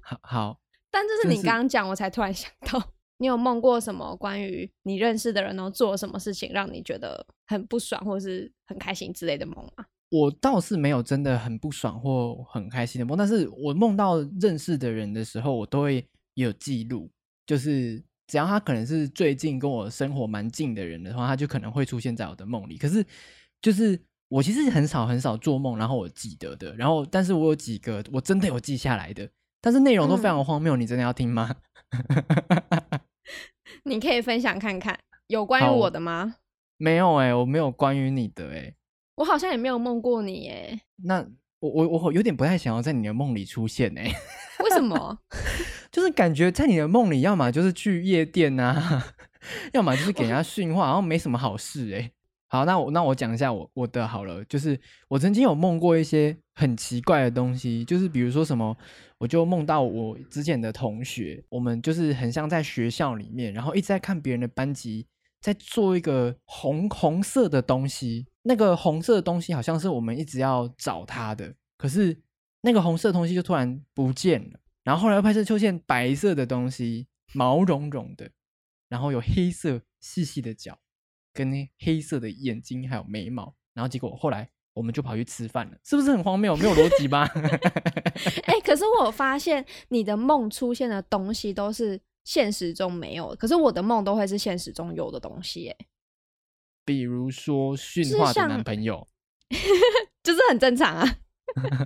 [0.00, 0.60] 好 好。
[0.90, 9.84] 但这是你刚刚讲，我才突然想到，你有梦过什么关于你认识的人，然后做了什么事情让你觉得很不爽，或是很开心之类的梦吗？
[10.10, 17.10] 我倒是没有真的很不爽或很开心的梦，但是我梦到认识的人的时候，我都会有记录。
[17.46, 22.76] 就是只要他可能是最近跟我生活蛮近的人的话，他就可能会出现在我的梦里。
[22.76, 23.04] 可是
[23.62, 29.28] 就是我其实很少很少做梦，然后我记得的，然后但是我有几个我真的有记下来的。
[29.60, 31.54] 但是内容都非常荒谬，嗯、你真的要听吗？
[33.86, 36.34] 你可以分享看看，有关于我的吗？
[36.76, 38.74] 没有哎、欸，我没有关于你的哎、欸，
[39.14, 40.80] 我好像也没有梦过你哎、欸。
[41.04, 41.24] 那
[41.60, 44.14] 我我我有点不太想要在你的梦里出现哎、欸。
[44.64, 45.16] 为什么？
[45.92, 49.04] 就是感觉在你的梦里，要么就是去夜店啊，
[49.72, 52.10] 要么就是给人家训话，然后没什么好事哎、欸。
[52.48, 58.76] 好，那我那我讲一下我我的好了，就是我曾经有梦过一些很奇怪的东西，就是比如说什么，
[59.18, 65.06] 我就梦到我之前的同学，我们就是很像在学校里面，然后一直在看别人的班级
[65.40, 72.20] 在做一个红红色的东西，那个红色的东西好像是我们一直要找它的，可是
[72.62, 78.30] 那个红色的东西就突然不见了，然后后来又拍摄出现白色的东西，毛茸茸的，
[78.88, 80.78] 然后有黑色细细的脚。
[81.32, 86.54] 跟黑色的眼睛还有眉毛，然后结果后来我们就跑去吃饭了，是不是很荒谬？
[86.56, 87.26] 没有逻辑吧？
[88.44, 95.76] 哎、 欸，可是我发现你的梦出现的东西都是现实中没有，可是我的梦都会是现实中有的东西，哎，
[96.84, 99.08] 比如说驯化的男朋友，
[100.22, 101.18] 就是很正常啊，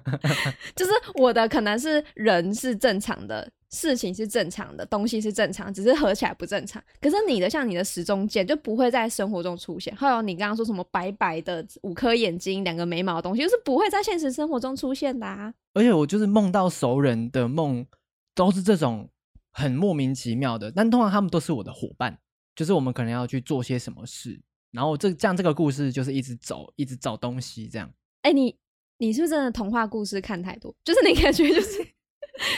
[0.75, 3.53] 就是我的可能是人是正常的。
[3.71, 6.83] 事情是正常的，东西是正常，只是合起来不正常。
[7.01, 9.95] 可是你的像你的时钟键就不会在生活中出现。
[9.95, 15.55] 还有你刚刚说什么白白的五颗眼睛、两个眉毛的东西，就是不会在现实生活中出现的啊。
[15.75, 17.87] 而且我就是梦到熟人的梦，
[18.35, 19.09] 都是这种
[19.53, 20.73] 很莫名其妙的。
[20.73, 22.19] 但通常他们都是我的伙伴，
[22.57, 24.41] 就是我们可能要去做些什么事，
[24.73, 27.89] 然后这这样这个故事就是一直走，一直找东西这样。
[28.23, 28.57] 哎、欸，你
[28.99, 30.75] 你是不是真的童话故事看太多？
[30.83, 31.87] 就是你感觉就是。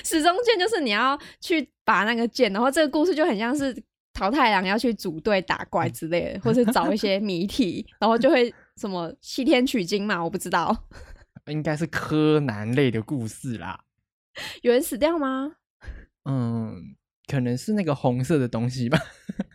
[0.04, 3.76] 时钟键就是你要去拔那个剑，然后这个故事就很像是
[4.12, 10.84] 桃太郎要去组队打怪之类的，或是找一些 谜题，然后就会什么西天取经嘛，我不知道，
[11.46, 13.84] 应该是柯南类的故事啦。
[14.62, 15.52] 有人死掉吗？
[16.24, 18.98] 嗯，可能是那个红色的东西吧。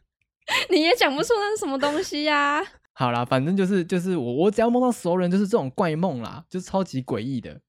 [0.70, 2.66] 你也讲不出那是什么东西呀、啊。
[2.94, 7.62] 好啦，反正就是就是我我只要梦到熟人，就是这种怪梦啦，就是超级诡异的。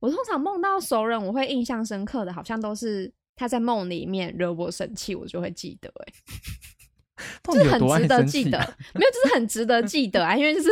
[0.00, 6.12] 我通常梦到熟人，我会印象深刻的，好像都是他在梦里面惹我生气，我就会记得、欸。
[7.16, 8.58] 哎，就是很值得记得，
[8.94, 10.68] 没有，就是很值得记得啊，因为就是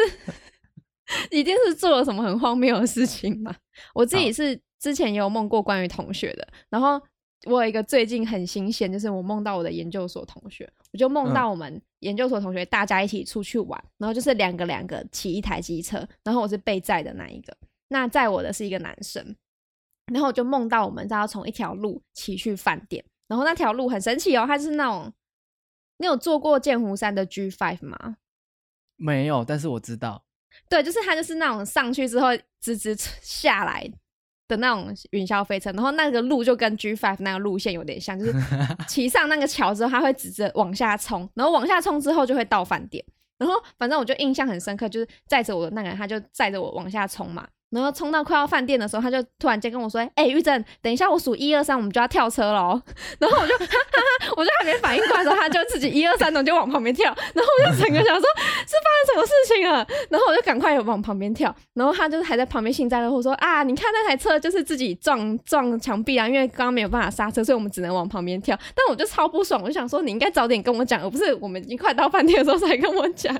[1.30, 3.54] 一定是做了什么很荒谬的事情嘛。
[3.94, 7.00] 我自己是之前也有梦过关于同学的，然后
[7.46, 17.56] 我有一个最近很新鲜，就是我梦到我的研究所同学，我就梦到我们研究所同学大家一起出去玩，然后就是两个两个骑一台机车，然后我是被载的那一个。
[17.94, 19.24] 那载我的是一个男生，
[20.12, 25.12] 然后我就梦到我们要从一条路骑去饭店，然后那条路很神奇哦，它是那种，
[25.98, 28.16] 你有坐过剑湖山的 G Five 吗？
[28.96, 30.24] 没有，但是我知道，
[30.68, 32.30] 对，就是它就是那种上去之后
[32.60, 33.88] 直直下来，
[34.48, 38.32] 的那种云霄飞车，然后那个路就跟 G Five 那个路线有点像，就是
[38.88, 43.04] 骑上那个桥之后，它会直着往下冲，然后往下冲之后就会到饭店。
[43.38, 47.46] 然后反正我就印象很深刻，就是载着我的那个人，他就载着我往下冲嘛。
[47.74, 52.80] 然后冲到快要饭店的时候，他就突然间跟我说：“哎、欸，玉珍，等一下我数一二三，我们就要跳车了。”
[53.18, 57.06] 然后我就 哈哈哈，我就还没反应过来的时候，他就自己一二三，然后就往旁边跳。
[57.34, 59.86] 然后我就整个想说，是发生什么事情了？
[60.08, 61.54] 然后我就赶快往旁边跳。
[61.74, 73.34] 然后他就是还在旁边幸灾乐祸说：“啊，你看那台车就是自己撞撞墙壁啊，因为刚刚没有办法刹车，所以我们只能往旁边跳。”但我就超不爽，我就想说，你应该早点跟我讲，而不是我们已经快到饭店的时候才跟我讲。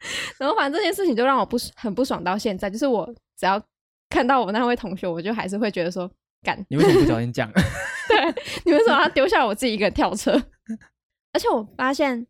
[0.38, 3.06] 然后反正这件事情就让我不很不爽到现在，就是我
[3.36, 3.62] 只要。
[4.10, 6.10] 看到我那位同学，我就还是会觉得说，
[6.42, 7.46] 干，你为什么不早点讲？
[8.08, 8.34] 对，
[8.64, 10.32] 你为什么要丢下我自己一个人跳车？
[11.34, 12.26] 而且我发现，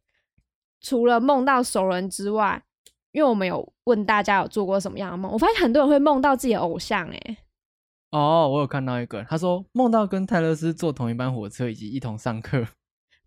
[0.80, 2.60] 除了梦到熟人之外，
[3.12, 7.16] 因为我们有问大家有做过什么样的梦，我发现很多人会梦到自己的偶像、欸。
[7.16, 7.36] 哎，
[8.10, 12.58] 哦，我有看到一个，他说梦到跟泰勒斯坐同一班火车，以及一同上课。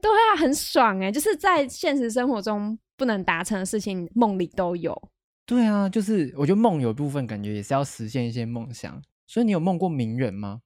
[0.01, 4.95] 对啊，很爽哎、欸，就是在现实生活中不能达成的事情，梦里都有。
[5.43, 10.61] 对啊，就是我觉得梦有部分感觉也是要实现一些梦想，所以你有梦过名人吗？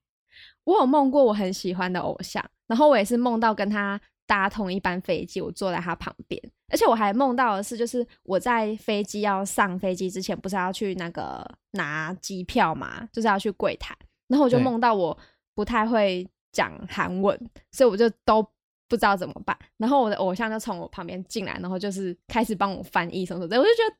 [0.64, 13.96] 我有梦过我很喜欢的偶像，然后我也是梦到跟他搭同一班飞机，我坐在他旁边，而且我还梦到的是，就是我在飞机要上飞机之前，不是要去那个拿机票嘛，就是要去柜台，
[14.28, 15.16] 然后我就梦到我
[15.54, 18.46] 不太会讲韩文，所以我就都
[18.88, 23.96] 不知道怎么办，然后我的偶像就从我旁边进来，然后就是开始帮我翻译什么什么的，我就觉得。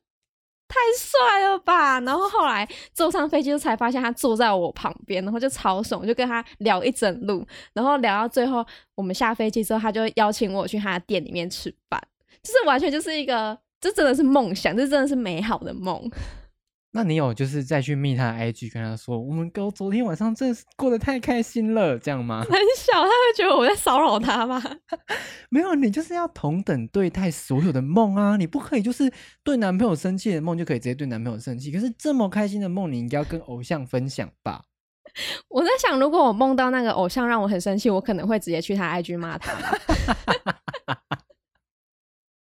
[0.69, 1.97] 太帅了吧！
[2.01, 11.97] 然后后来坐上飞机才发现他坐在我旁边，然后就超爽，我就跟他聊一整路，然后聊到最后，我们下飞机之后，他就邀请我去他的店里面吃饭，
[12.43, 16.11] 就是完全就是一个，这真的是梦想，这真的是美好的梦。
[16.97, 22.41] 那你有就是再去密他的 IG 跟他说，我们哥昨天晚上真的是过得太开心了，这样吗？
[22.49, 24.59] 很小，他会觉得我在骚扰他吗？
[25.51, 28.35] 没有，你就是要同等对待所有的梦啊！
[28.35, 34.63] 你不可以就是对男朋友生气的梦就可以直接对男朋友生气，可是这么开心的梦，你应该要跟偶像分享吧？
[35.49, 39.53] 我在想，如果我梦到那个偶像让我很生气，我可能会直接去他 IG 骂他。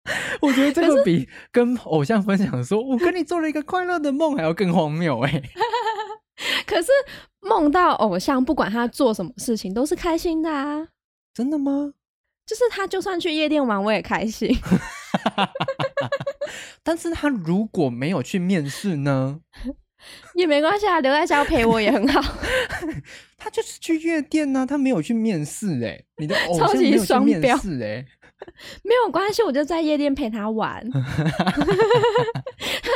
[0.41, 5.41] 我觉得这个比跟偶像分享说“我跟你做了一个快乐的梦”还要更荒谬哎。
[6.65, 6.89] 可是
[7.41, 10.87] 梦到偶像，不管他做什么事情，都是开心的啊！
[11.33, 11.93] 真的吗？
[12.45, 14.53] 就是他就算去夜店玩，我也开心。
[16.83, 19.39] 但是他如果没有去面试呢？
[20.35, 22.21] 也没关系啊，留在家陪我也很好。
[23.37, 26.03] 他就是去夜店呢、啊，他没有去面试哎。
[26.17, 28.05] 你的偶像没有去面试哎。
[28.83, 30.83] 没有关系，我就在夜店陪他玩。
[30.91, 30.99] 他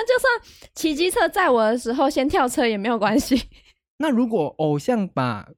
[0.05, 0.41] 就算
[0.73, 3.49] 骑机车载我的时候先跳车也没有关系。
[3.97, 5.49] 那如果偶像把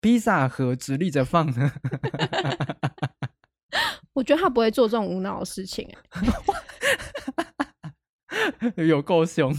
[0.00, 1.72] 披萨盒直立着放呢？
[4.14, 5.88] 我觉得他不会做这种无脑的事情。
[8.76, 9.52] 有够凶！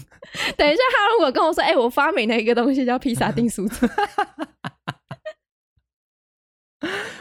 [0.57, 3.87] 等一下，他如果跟我说：“哎、欸，我发明了一个东西叫披萨订书机。”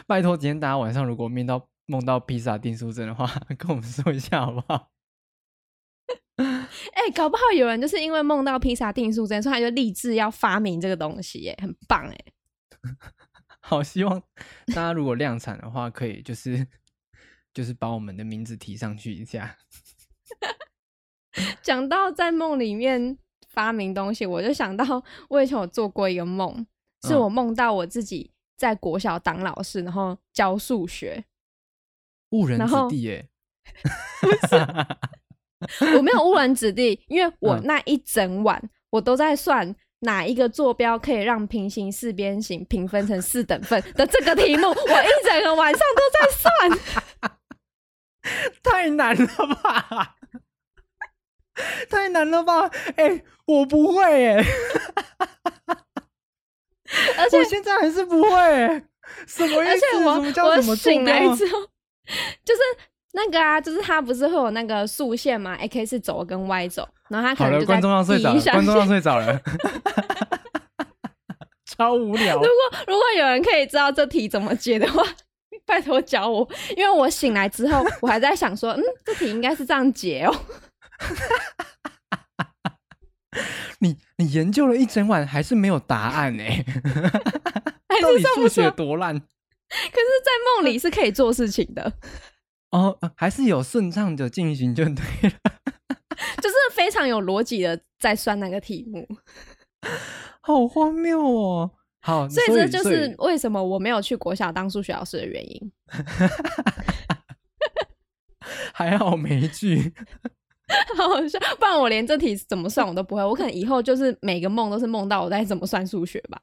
[0.07, 1.67] 拜托，今天大家晚上如果面到。
[1.85, 3.25] 梦到披萨订书针的话，
[3.57, 4.89] 跟我们说一下好不好？
[6.37, 12.17] 哎、欸，搞不好有人就是因为梦到披萨订书针，所以他就立志要发明这个东西，耶，很棒哎！
[13.61, 14.19] 好，希望
[14.67, 16.67] 大家如果量产的话，可以就是
[17.53, 19.57] 就是把我们的名字提上去一下。
[21.61, 23.17] 讲到在梦里面
[23.49, 26.65] 发明东西，我就想到我以前有做过一个梦，
[27.07, 31.23] 是我梦到我自己在国小当老师，然后教数学。
[32.33, 33.25] 误人子弟耶！
[35.95, 46.49] 我没有误人子弟，因为我那一整晚我都在算哪一个坐标可以让平行四边形平分成四等份的这个题目，我一整个晚上都在算，
[48.61, 49.25] 太难了
[49.61, 50.15] 吧？
[51.89, 52.67] 太难了吧？
[52.97, 54.43] 哎、欸，我不会哎，
[57.19, 58.29] 而且我现在还是不会，
[59.27, 59.71] 什么意思？
[59.71, 61.57] 而且我什么叫什么我醒来之后。
[62.43, 62.61] 就是
[63.13, 69.41] 那个啊，就是它不是会有那个竖线吗？X 是轴跟 Y 轴，然后它可能就观众要睡着了，观众要睡着了，
[71.65, 72.35] 超无聊。
[72.35, 75.03] 如果如果有人可以知道这题怎么解的话，
[75.65, 80.35] 拜托教我，因为我醒来之后，我还在想说，嗯，这题应该是这样解哦。
[83.79, 86.43] 你你研究了一整晚，还是没有答案呢？
[88.01, 89.21] 到底数学多烂？
[89.91, 91.93] 可是，在梦里是可以做事情的
[92.71, 95.33] 哦，还是有顺畅的进行就对了，
[96.41, 99.07] 就是非常有逻辑的在算那个题目。
[100.41, 101.71] 好荒谬哦！
[102.01, 105.71] 好， 所以这就是为什么我没有去国小当数学老师的原因。
[108.73, 109.93] 还好没去，
[110.97, 113.23] 好好笑，不然我连这题怎么算我都不会。
[113.23, 116.41] 我可能以后就是每个梦都是梦到我在怎么算数学吧，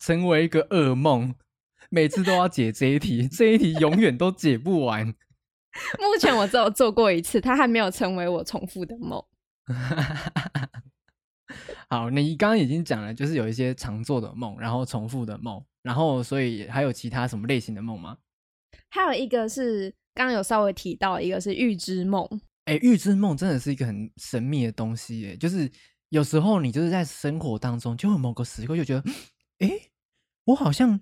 [0.00, 1.34] 成为一个噩梦，
[1.90, 5.06] 每次都要解这一题，这一题永远都解不完。
[6.00, 9.22] 目前我只有做过一次，它还没有成为我重复的梦。
[11.88, 18.16] 好，你刚刚已经讲了，就是有一些常做的梦，然后重复的梦，然后所以还有其他什么类型的梦吗？
[18.88, 22.26] 还有一个是刚刚有稍微提到，一个是预知梦。
[22.66, 25.70] 哎，预知梦真的是一个很神秘的东西，哎，就是
[26.10, 29.10] 有时候你就是在生活当中，就有某个时刻就觉得，
[29.58, 29.70] 哎，
[30.44, 31.00] 我好像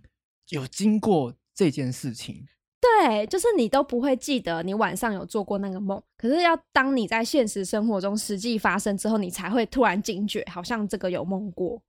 [0.49, 2.46] 有经过这件事情。
[2.80, 11.82] 对，就是你都不会记得你晚上有做过那个梦，可是要当你在现实生活中实际发生之后，你才会突然惊觉，好像这个有梦过。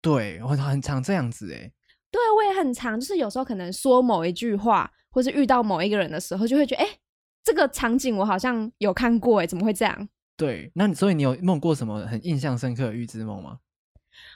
[0.00, 1.72] 对，我很常这样子哎。
[2.12, 6.88] 对，我也很常，就是有时候可能说某一句话，或是遇到某一个人的时候，就会觉得，哎，
[7.42, 10.08] 这个场景我好像有看过，哎，怎么会这样？
[10.36, 13.58] 对，那你所以你有梦过什么很印象深刻的预知梦吗？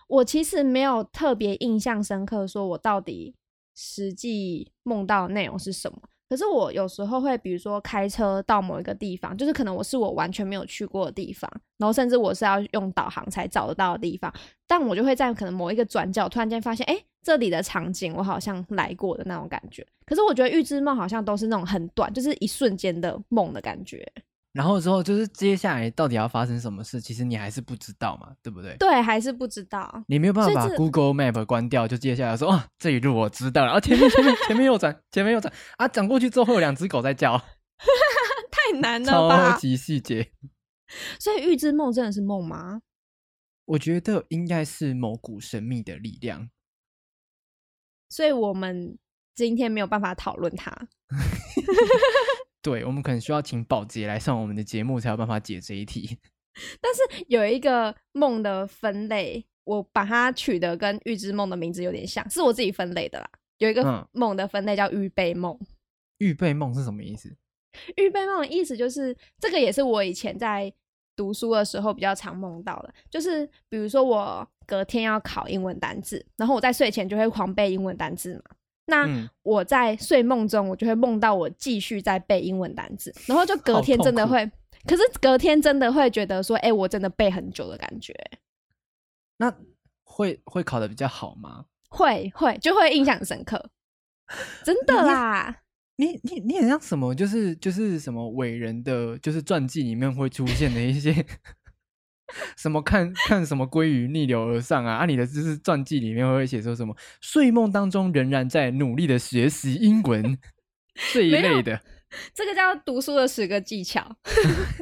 [0.08, 3.36] 我其实没有特别印象深刻，说我到底
[3.74, 5.98] 实际梦到的内容是什么。
[6.28, 14.32] 可是我有时候会，比如说开车到某一个地方，就是可能我是我完全没有去过的地方，然后甚至我是要用导航才找得到的地方，
[14.64, 19.84] 但我就会在可能某一个转角突然间发现，哎，这里的场景我好像来过的那种感觉。
[20.06, 24.06] 可是我觉得预知梦好像都是那种很短，就是一瞬间的梦的感觉。
[24.52, 28.76] 然后之后就是接下来到底要发生什么事，其实你还是不知道嘛，对不对？
[28.78, 30.02] 对，还是不知道。
[30.08, 37.38] 你没有办法把 Google Map 关掉，就接下来说，哦，这一路我知道了，啊，前面前面前面右转，前面右转，啊，转过去之后会有两只狗在叫，
[38.50, 39.52] 太难了吧？
[39.52, 40.32] 超级细节。
[41.20, 42.82] 所以预知梦真的是梦吗？
[43.66, 46.50] 我觉得应该是某股神秘的力量。
[48.08, 48.98] 所以我们
[49.36, 50.88] 今天没有办法讨论它。
[52.62, 56.18] 对，我们可能需要请宝洁来上我们的节目，才有办法解这一题。
[56.80, 63.30] 但是有一个梦的分类，我把它取得跟预知梦的名字有点像，是我自己分类的啦。
[63.58, 65.56] 有一个梦的分类叫预备梦。
[65.60, 65.66] 嗯，
[66.18, 67.34] 预备梦是什么意思？
[67.96, 70.70] 预备梦的意思就是，这个也是我以前在
[71.14, 78.56] 读书的时候比较常梦到的，就是比如说我隔天要考英文单字，然后我在睡前就会狂背英文单字嘛。
[78.90, 79.08] 那
[79.42, 84.44] 我在睡梦中，我就会梦到我继续在背英文单词， 然后就隔天真的会，
[84.84, 88.14] 可是隔天真的会觉得说，哎、欸，我真的背很久的感觉。
[89.38, 89.50] 那
[90.04, 91.64] 会会考的比较好吗？
[91.88, 93.70] 会会就会印象深刻，
[94.62, 95.62] 真的啦。
[95.96, 97.14] 你你你很像什么？
[97.14, 101.24] 就是就是什么伟人的，就是传记里面会出现的一些。
[102.56, 104.96] 什么看看什么鲑鱼逆流而上啊？
[104.96, 106.94] 啊，你的就是传记里面会写说什么？
[107.20, 110.38] 睡梦当中仍然在努力的学习英文
[111.12, 111.80] 这一类的，
[112.34, 114.16] 这个叫读书的十个技巧，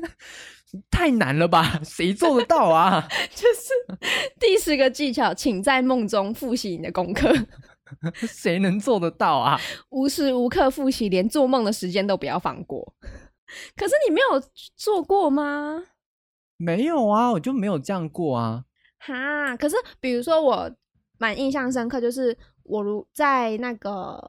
[0.90, 1.80] 太难了吧？
[1.84, 3.06] 谁做得到啊？
[3.34, 3.98] 就是
[4.40, 7.32] 第十个技巧，请在梦中复习你的功课。
[8.14, 9.58] 谁能做得到啊？
[9.90, 12.94] 无时无刻复习，连做梦的时间都不要放过。
[13.76, 14.42] 可是你没有
[14.76, 15.84] 做过吗？
[16.58, 18.64] 没有啊，我就没有这样过啊。
[18.98, 20.70] 哈，可是比如说我
[21.16, 24.20] 蛮印象深刻，就是我如在那个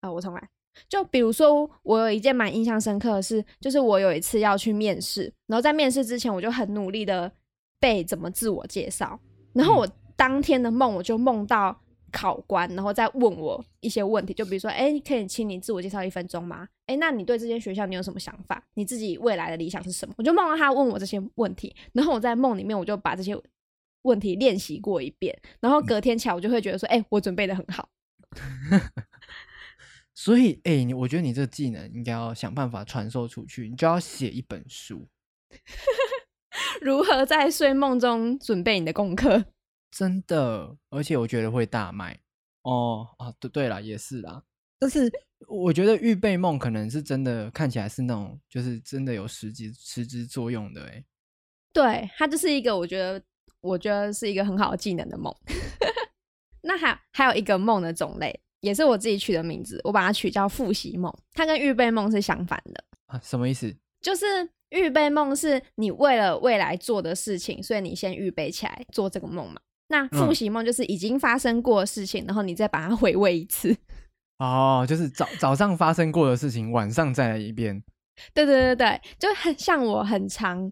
[0.00, 0.48] 啊，我重来。
[0.88, 7.30] 就比如说我有一件蛮印象深刻的事，就是我有一次要去面试，然后在面试之前我就很努力的
[7.78, 9.20] 背怎么自我介绍，
[9.52, 9.86] 然后我
[10.16, 11.78] 当天的梦我就梦到。
[12.10, 16.68] 考官，然后再问我一些问题，就比如说，哎，可以请你自我介绍一分钟吗？
[16.86, 18.62] 哎，那你对这间学校你有什么想法？
[18.74, 20.14] 你自己未来的理想是什么？
[20.18, 23.36] 我就梦到他问我这些问题，然后我在梦里面我就把这些
[24.02, 27.88] 问题练习过一遍，然后隔天起来我就会觉得说，哎，我准备的很好。
[30.14, 35.08] 所以，哎，你我觉得你这个技能应该要想办法传授出去，你就要写一本书，
[36.82, 39.46] 如何在睡梦中准备你的功课。
[39.90, 42.18] 真的，而且我觉得会大卖
[42.62, 43.32] 哦啊！
[43.40, 44.44] 对对了，也是啦。
[44.78, 45.10] 但是
[45.48, 51.04] 我觉得预备梦可能是真的，看起来是那种就是真的有实际实质作用的哎。
[51.72, 53.22] 对，它就是一个我觉得
[53.60, 55.34] 我觉得是一个很好的技能的梦。
[56.62, 61.12] 那还还有一个梦的种类，也是我自己取的名字，我把它取叫复习梦。
[61.32, 63.20] 它跟预备梦是相反的啊？
[63.22, 63.74] 什么意思？
[64.00, 64.24] 就是
[64.70, 69.60] 预备梦是你为了未来做的事情，所以你先预备起来做这个梦嘛。
[69.90, 73.76] 那复习梦就是已经发生过的事情，嗯、然后你再把它回味一次。
[74.38, 77.82] 哦，就是早早上发生过的事情，晚上再来一遍。
[78.32, 80.70] 对对对对，就很像我很常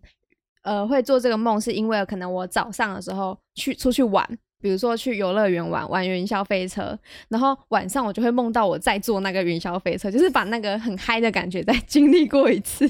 [0.62, 4.26] 呃会做这个梦，是因为可能我早上的时候去出去玩，
[4.60, 6.98] 比如说去游乐园玩玩云霄飞车，
[7.28, 12.88] 然后晚上我就会梦到我在坐那个云霄飞车，就是把那个很嗨的感觉再 经历过一次。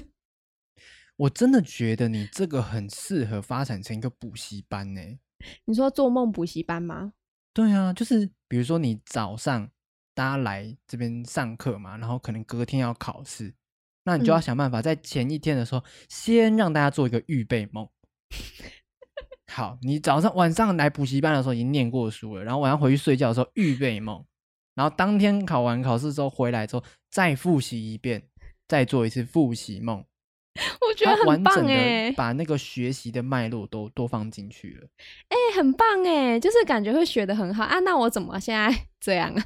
[1.17, 5.01] 我真的觉得你这个很适合发展成一个补习班呢。
[5.65, 7.13] 你说做梦补习班吗？
[7.53, 9.69] 对啊，就是比如说你早上
[10.15, 13.55] 大家来这边上课嘛，然后可能隔天要考试，
[14.05, 17.89] 那你就要想办法在前一天的时候，先让大家做一个预备梦。
[19.51, 24.25] 好，你早上晚上来补习班的时候已经念过书了，然后晚上回去睡觉的时候预备梦，
[24.75, 28.29] 然后当天考完考试之后回来之后再复习一遍，
[28.69, 30.05] 再做一次复习梦。
[30.87, 34.89] 我觉得很棒哎，把那个学习的脉络都都放进去了。
[35.29, 37.79] 哎、欸，很棒哎，就是感觉会学的很好啊。
[37.81, 39.45] 那我怎么现在 这样啊？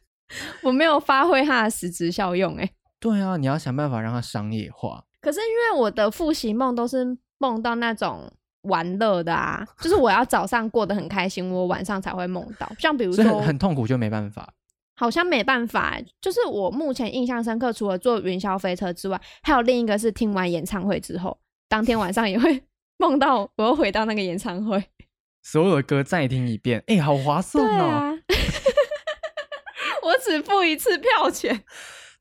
[0.62, 2.70] 我没有发挥它的实质效用哎。
[3.00, 5.04] 对啊，你要想办法让它商业化。
[5.20, 8.32] 可是因为我的复习梦都是梦到那种
[8.62, 12.70] 玩乐的啊，就是我要早上过得很开心，我晚上才会梦到。
[12.78, 14.52] 像比如说很，很痛苦就没办法。
[14.94, 21.38] 好像没办法，就是我目前印象深刻，除了坐云霄飞车之外，还有另一个是听完演唱会之后，
[21.68, 22.62] 当天晚上也会
[22.98, 24.84] 梦到我又回到那个演唱会，
[25.42, 27.84] 所有的歌再听一遍，哎、欸，好划算哦！
[27.84, 28.12] 啊、
[30.04, 31.64] 我只付一次票钱，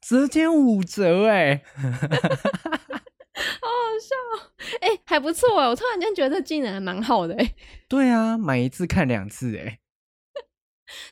[0.01, 4.15] 直接五折哎， 好好笑，
[4.79, 7.53] 哎、欸，还不错哎，我突然间觉得这技能还蛮好的哎。
[7.87, 9.80] 对啊，买一次看两次哎。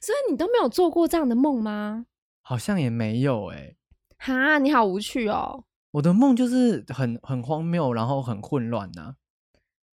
[0.02, 2.06] 所以你都没有做过这样的梦吗？
[2.42, 3.78] 好像也没有哎、欸。
[4.18, 5.64] 哈，你好无趣哦。
[5.92, 9.16] 我的梦就是很很荒谬，然后很混乱呐。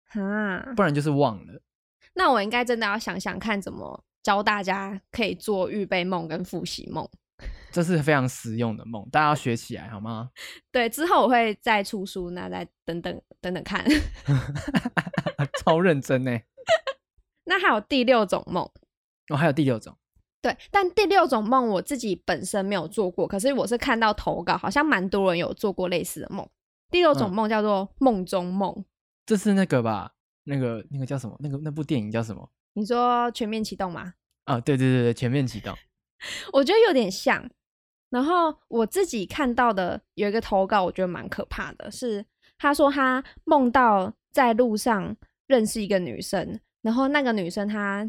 [0.08, 1.60] 哈，不然就是忘了。
[2.14, 7.08] 那我应该真的要想想看，怎么教大家可以做预备梦跟复习梦。
[7.72, 10.30] 这是非常实用的梦，大家要学起来好吗？
[10.70, 13.84] 对，之后我会再出书，那再等等等等看。
[15.60, 16.38] 超认真呢。
[17.46, 18.70] 那还有第六种梦。
[19.28, 19.96] 哦，还有第六种，
[20.42, 26.46] 对，但第六种梦我自己本身没有做过，可是我是看到投稿，好像蛮多人有做过类似的梦。
[26.90, 28.84] 第六种梦叫做梦中梦，嗯，
[29.24, 30.12] 这是那个吧？
[30.44, 31.34] 那个那个叫什么？
[31.40, 32.46] 那个那部电影叫什么？
[32.74, 34.12] 你说全面启动吗？
[34.44, 35.74] 啊，对对对对，全面启动，
[36.52, 37.48] 我觉得有点像。
[38.10, 42.24] 然后我自己看到的有一个投稿，我觉得蛮可怕的，是
[42.58, 45.16] 他说他梦到在路上
[45.46, 48.08] 认识一个女生，然后那个女生她。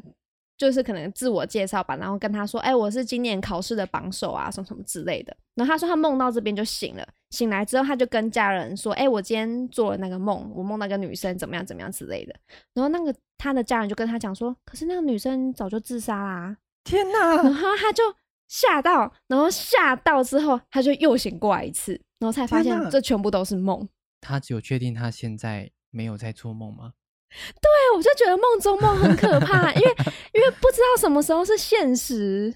[0.58, 12.34] 就是可能自我介绍吧，然后跟他说：“哎、欸，我是今年考试的榜首啊，什么什么之类的。”然后他说他梦到这边就醒了，醒来之后他就跟家人说：“哎、欸，我今天做了那个梦，我梦到一个女生怎么样怎么样之类的。”
[12.74, 17.36] 然后那个他的家人就跟他讲说：“可是那个女生早就自杀啦！”天哪！
[17.43, 18.03] 然后他就
[18.47, 23.88] 吓到，然后吓到之后他就又醒过来一次，然后才发现这全部都是梦。
[24.22, 26.93] 他只有确定他现在没有在做梦吗？
[27.62, 29.96] 对，我就觉得梦中梦很可怕，因为
[30.34, 32.54] 因为不知道什么时候是现实。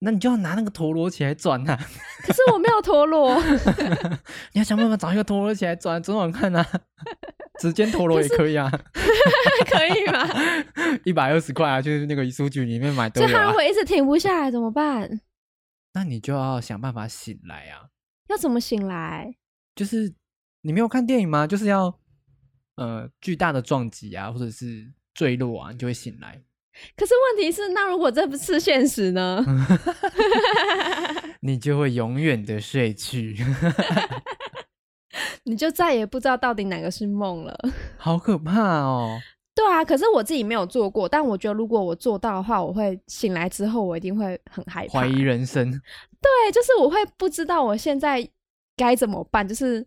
[0.00, 1.76] 那你就要拿那个陀螺起来转啊！
[2.22, 3.40] 可是我没有陀螺，
[4.52, 6.66] 你要想办法找一个陀螺起来转，转转看啊！
[7.58, 8.70] 指尖陀螺也可以啊，
[9.70, 10.28] 可以吗？
[11.04, 13.30] 一百二十块啊，就是那个书局里面买都有啊。
[13.30, 15.08] 就他如果一直停不下来怎么办？
[15.94, 17.88] 那你就要想办法醒来啊！
[18.28, 19.34] 要怎么醒来？
[19.74, 20.12] 就是
[20.62, 21.46] 你没有看电影吗？
[21.46, 21.98] 就是要。
[22.76, 26.42] 呃，巨大的撞击啊，或者是坠落啊，你就会醒来。
[26.96, 29.44] 可是问题是，那如果这不是现实呢？
[31.38, 33.36] 你就会永远的睡去，
[35.44, 37.56] 你就再也不知道到底哪个是梦了。
[37.96, 39.20] 好可怕哦！
[39.54, 45.70] 对啊，可是我自己没有做过，但我觉得如果我做到的话，我会醒来之后，我一定会很害怕，怀疑人生。
[46.20, 48.28] 对，就是我会不知道我现在
[48.76, 49.86] 该怎么办，就是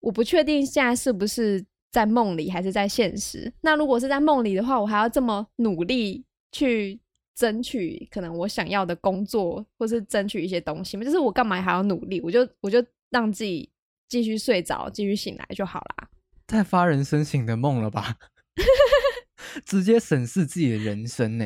[0.00, 1.64] 我不确定现在是不是。
[1.90, 3.52] 在梦里还是在现实？
[3.60, 7.00] 那如果是在梦里的话，我还要这么努力去
[7.34, 11.04] 争取可能我想要的工作，或是争取一些东西吗？
[11.04, 12.20] 就是我干嘛还要努力？
[12.20, 13.70] 我就我就让自己
[14.08, 16.08] 继续睡着，继续醒来就好啦。
[16.46, 18.16] 太发人深省的梦了吧？
[19.64, 21.44] 直接审视自己的人生呢？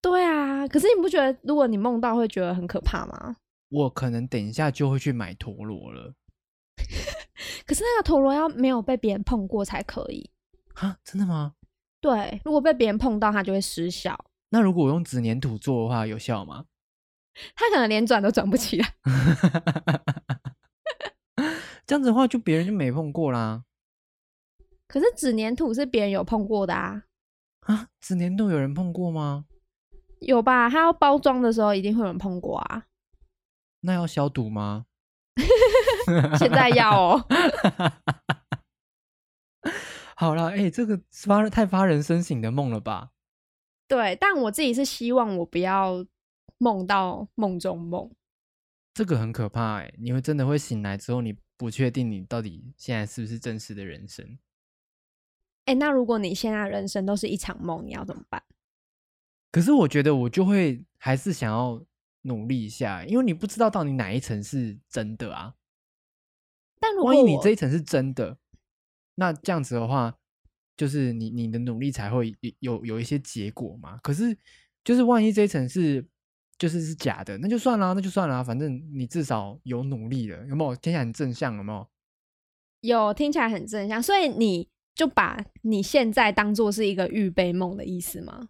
[0.00, 3.36] 对啊，可是你不觉得如果你梦到会觉得很可怕吗？
[3.68, 6.14] 我可能等一下就会去买陀螺了。
[7.66, 10.30] 可是那个陀螺要没有被别人碰过才可以
[10.74, 10.98] 啊？
[11.04, 11.54] 真的吗？
[12.00, 14.18] 对，如果被别人碰到，它就会失效。
[14.50, 16.66] 那如果我用纸粘土做的话，有效吗？
[17.54, 18.94] 它可能连转都转不起来。
[21.86, 23.64] 这样子的话，就别人就没碰过啦。
[24.86, 27.04] 可是纸粘土是别人有碰过的啊！
[27.60, 29.46] 啊，纸粘土有人碰过吗？
[30.20, 30.68] 有吧？
[30.68, 32.84] 它要包装的时候，一定会有人碰过啊。
[33.80, 34.86] 那要消毒吗？
[36.38, 37.26] 现在要哦。
[40.16, 43.10] 好了，哎、欸，这个发太发人深省的梦了吧？
[43.88, 46.06] 对，但我自己是希望我不要
[46.58, 48.10] 梦到梦中梦。
[48.94, 54.38] 这个很可怕哎，你会真的会醒来之后，你不确定你到底现在是不是真实的人生。
[55.64, 58.42] 哎，那如果你现在人生都是一场梦，你要怎么办？
[59.50, 61.82] 可是我觉得我就会还是想要
[62.22, 65.54] 努力一下，因为你不知道到底哪一层是真的啊。
[66.92, 68.36] 但如果万一你这一层是真的，
[69.14, 70.14] 那这样子的话，
[70.76, 73.98] 就是你你的努力才会有有有一些结果嘛。
[74.02, 74.36] 可是
[74.84, 76.06] 就是万一这一层是
[76.58, 80.76] 就是是假的，那就算了，那就算了，反正你至少有努力了，有没有？
[80.76, 81.88] 听起来很正向，有没有？
[82.82, 88.48] 有，听起来很正向，所以你就把你现在当做是一个预备梦的意思吗？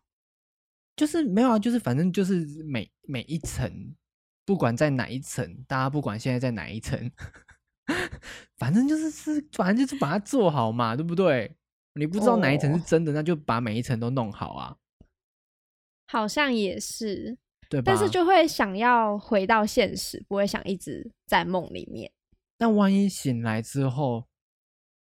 [0.96, 3.94] 就是没有啊，就是反正就是每每一层，
[4.44, 7.10] 不管在哪一层，大家不管现在在哪一层。
[8.58, 11.54] 反正就是是，反正就是把它做好嘛，对不对？
[11.94, 13.16] 你不知道哪一层是真的，oh.
[13.16, 14.76] 那就把每一层都弄好啊。
[16.06, 17.36] 好像也是，
[17.68, 17.84] 对吧？
[17.84, 22.10] 但是就会想要回到现实，不会想一直在梦里面。
[22.58, 24.26] 那万一醒来之后，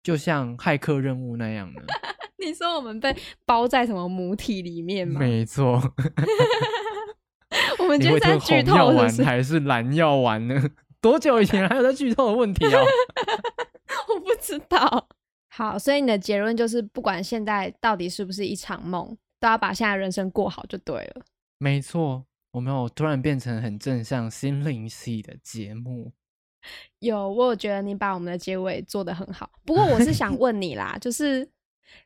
[0.03, 1.83] 就像骇客任务那样呢？
[2.45, 3.15] 你说我们被
[3.45, 5.21] 包在什么母体里面吗？
[5.21, 5.81] 没错。
[7.79, 10.71] 我们今天在剧透是是，还是蓝药丸呢？
[11.03, 12.81] 多久以前还有在剧透的问题啊？
[14.09, 15.09] 我不知道。
[15.49, 21.23] 好，所以你的结论就是，不管现在到底是不是一场梦，都要把现在人生过好就对了。
[21.59, 26.13] 没错，我没有突然变成很正向心灵系的节目。
[27.01, 29.51] 有，我有觉得你把我们的结尾做得很好。
[29.67, 31.47] 不过我是想问你啦， 就是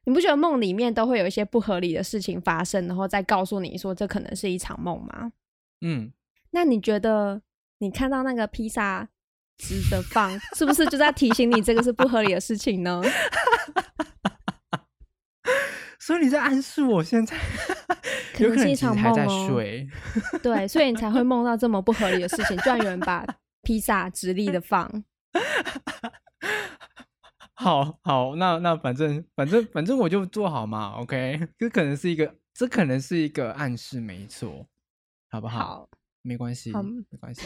[0.05, 5.31] 你不觉得梦里面都会有一些不合理的事情发生，然后再告诉你说这可能是一场梦吗？
[5.83, 6.11] 嗯，
[6.51, 7.43] 那你觉得？
[7.79, 9.07] 你看到那个披萨
[9.59, 13.03] 直的放，是不是就在提醒你这个是不合理的事情呢？
[15.99, 17.37] 所以你在暗示我现在
[18.33, 19.09] 可能是一场梦哦。
[19.09, 19.89] 还在睡。
[20.41, 22.57] 对，所以你才会梦到这么不合理的事情。
[22.59, 23.27] 居然有人把
[23.63, 25.03] 披萨直立的放。
[27.55, 30.95] 好好，那那反正反正反正我就做好嘛。
[30.99, 34.65] OK，这可能是一个，这可能是一个暗示，没错，
[35.29, 35.59] 好不好？
[35.59, 35.89] 好。
[36.27, 36.73] 没关系，
[37.11, 37.43] 没关系。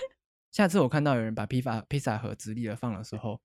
[0.50, 3.40] 下次我看到有人把披萨披萨盒直立的放的时候，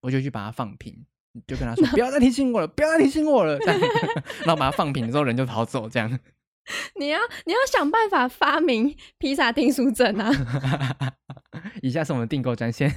[0.00, 1.04] 我就去把它放平，
[1.46, 3.80] 就跟他说：“不要再提醒我了，不要再提醒我了。”这样，
[4.44, 5.88] 然后把它放平之后，人就逃走。
[5.88, 6.08] 这样，
[6.98, 10.30] 你要你要想办法发明披萨订书证啊！
[11.82, 12.90] 以下是我们订购专线。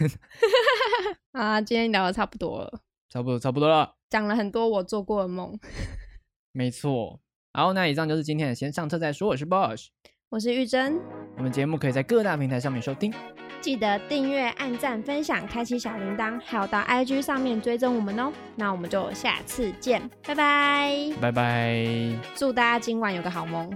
[1.32, 5.58] 啊，今天聊的差不多了，差不多差不多了，讲了很多我做过的梦。
[6.52, 7.20] 没错，
[7.54, 9.30] 好，那以上就是今天的先上车再说。
[9.30, 9.88] 我是 Bosh。
[10.30, 11.00] 我是玉珍，
[11.38, 13.14] 我们节目可以在各大平台上面收听，
[13.62, 18.30] 记得订阅、按赞、分享、开启小铃铛，还有到 IG 上面追踪我们哦。
[18.58, 21.86] 那我们就下次见，拜拜，拜拜，
[22.36, 23.72] 祝大家今晚有个好梦。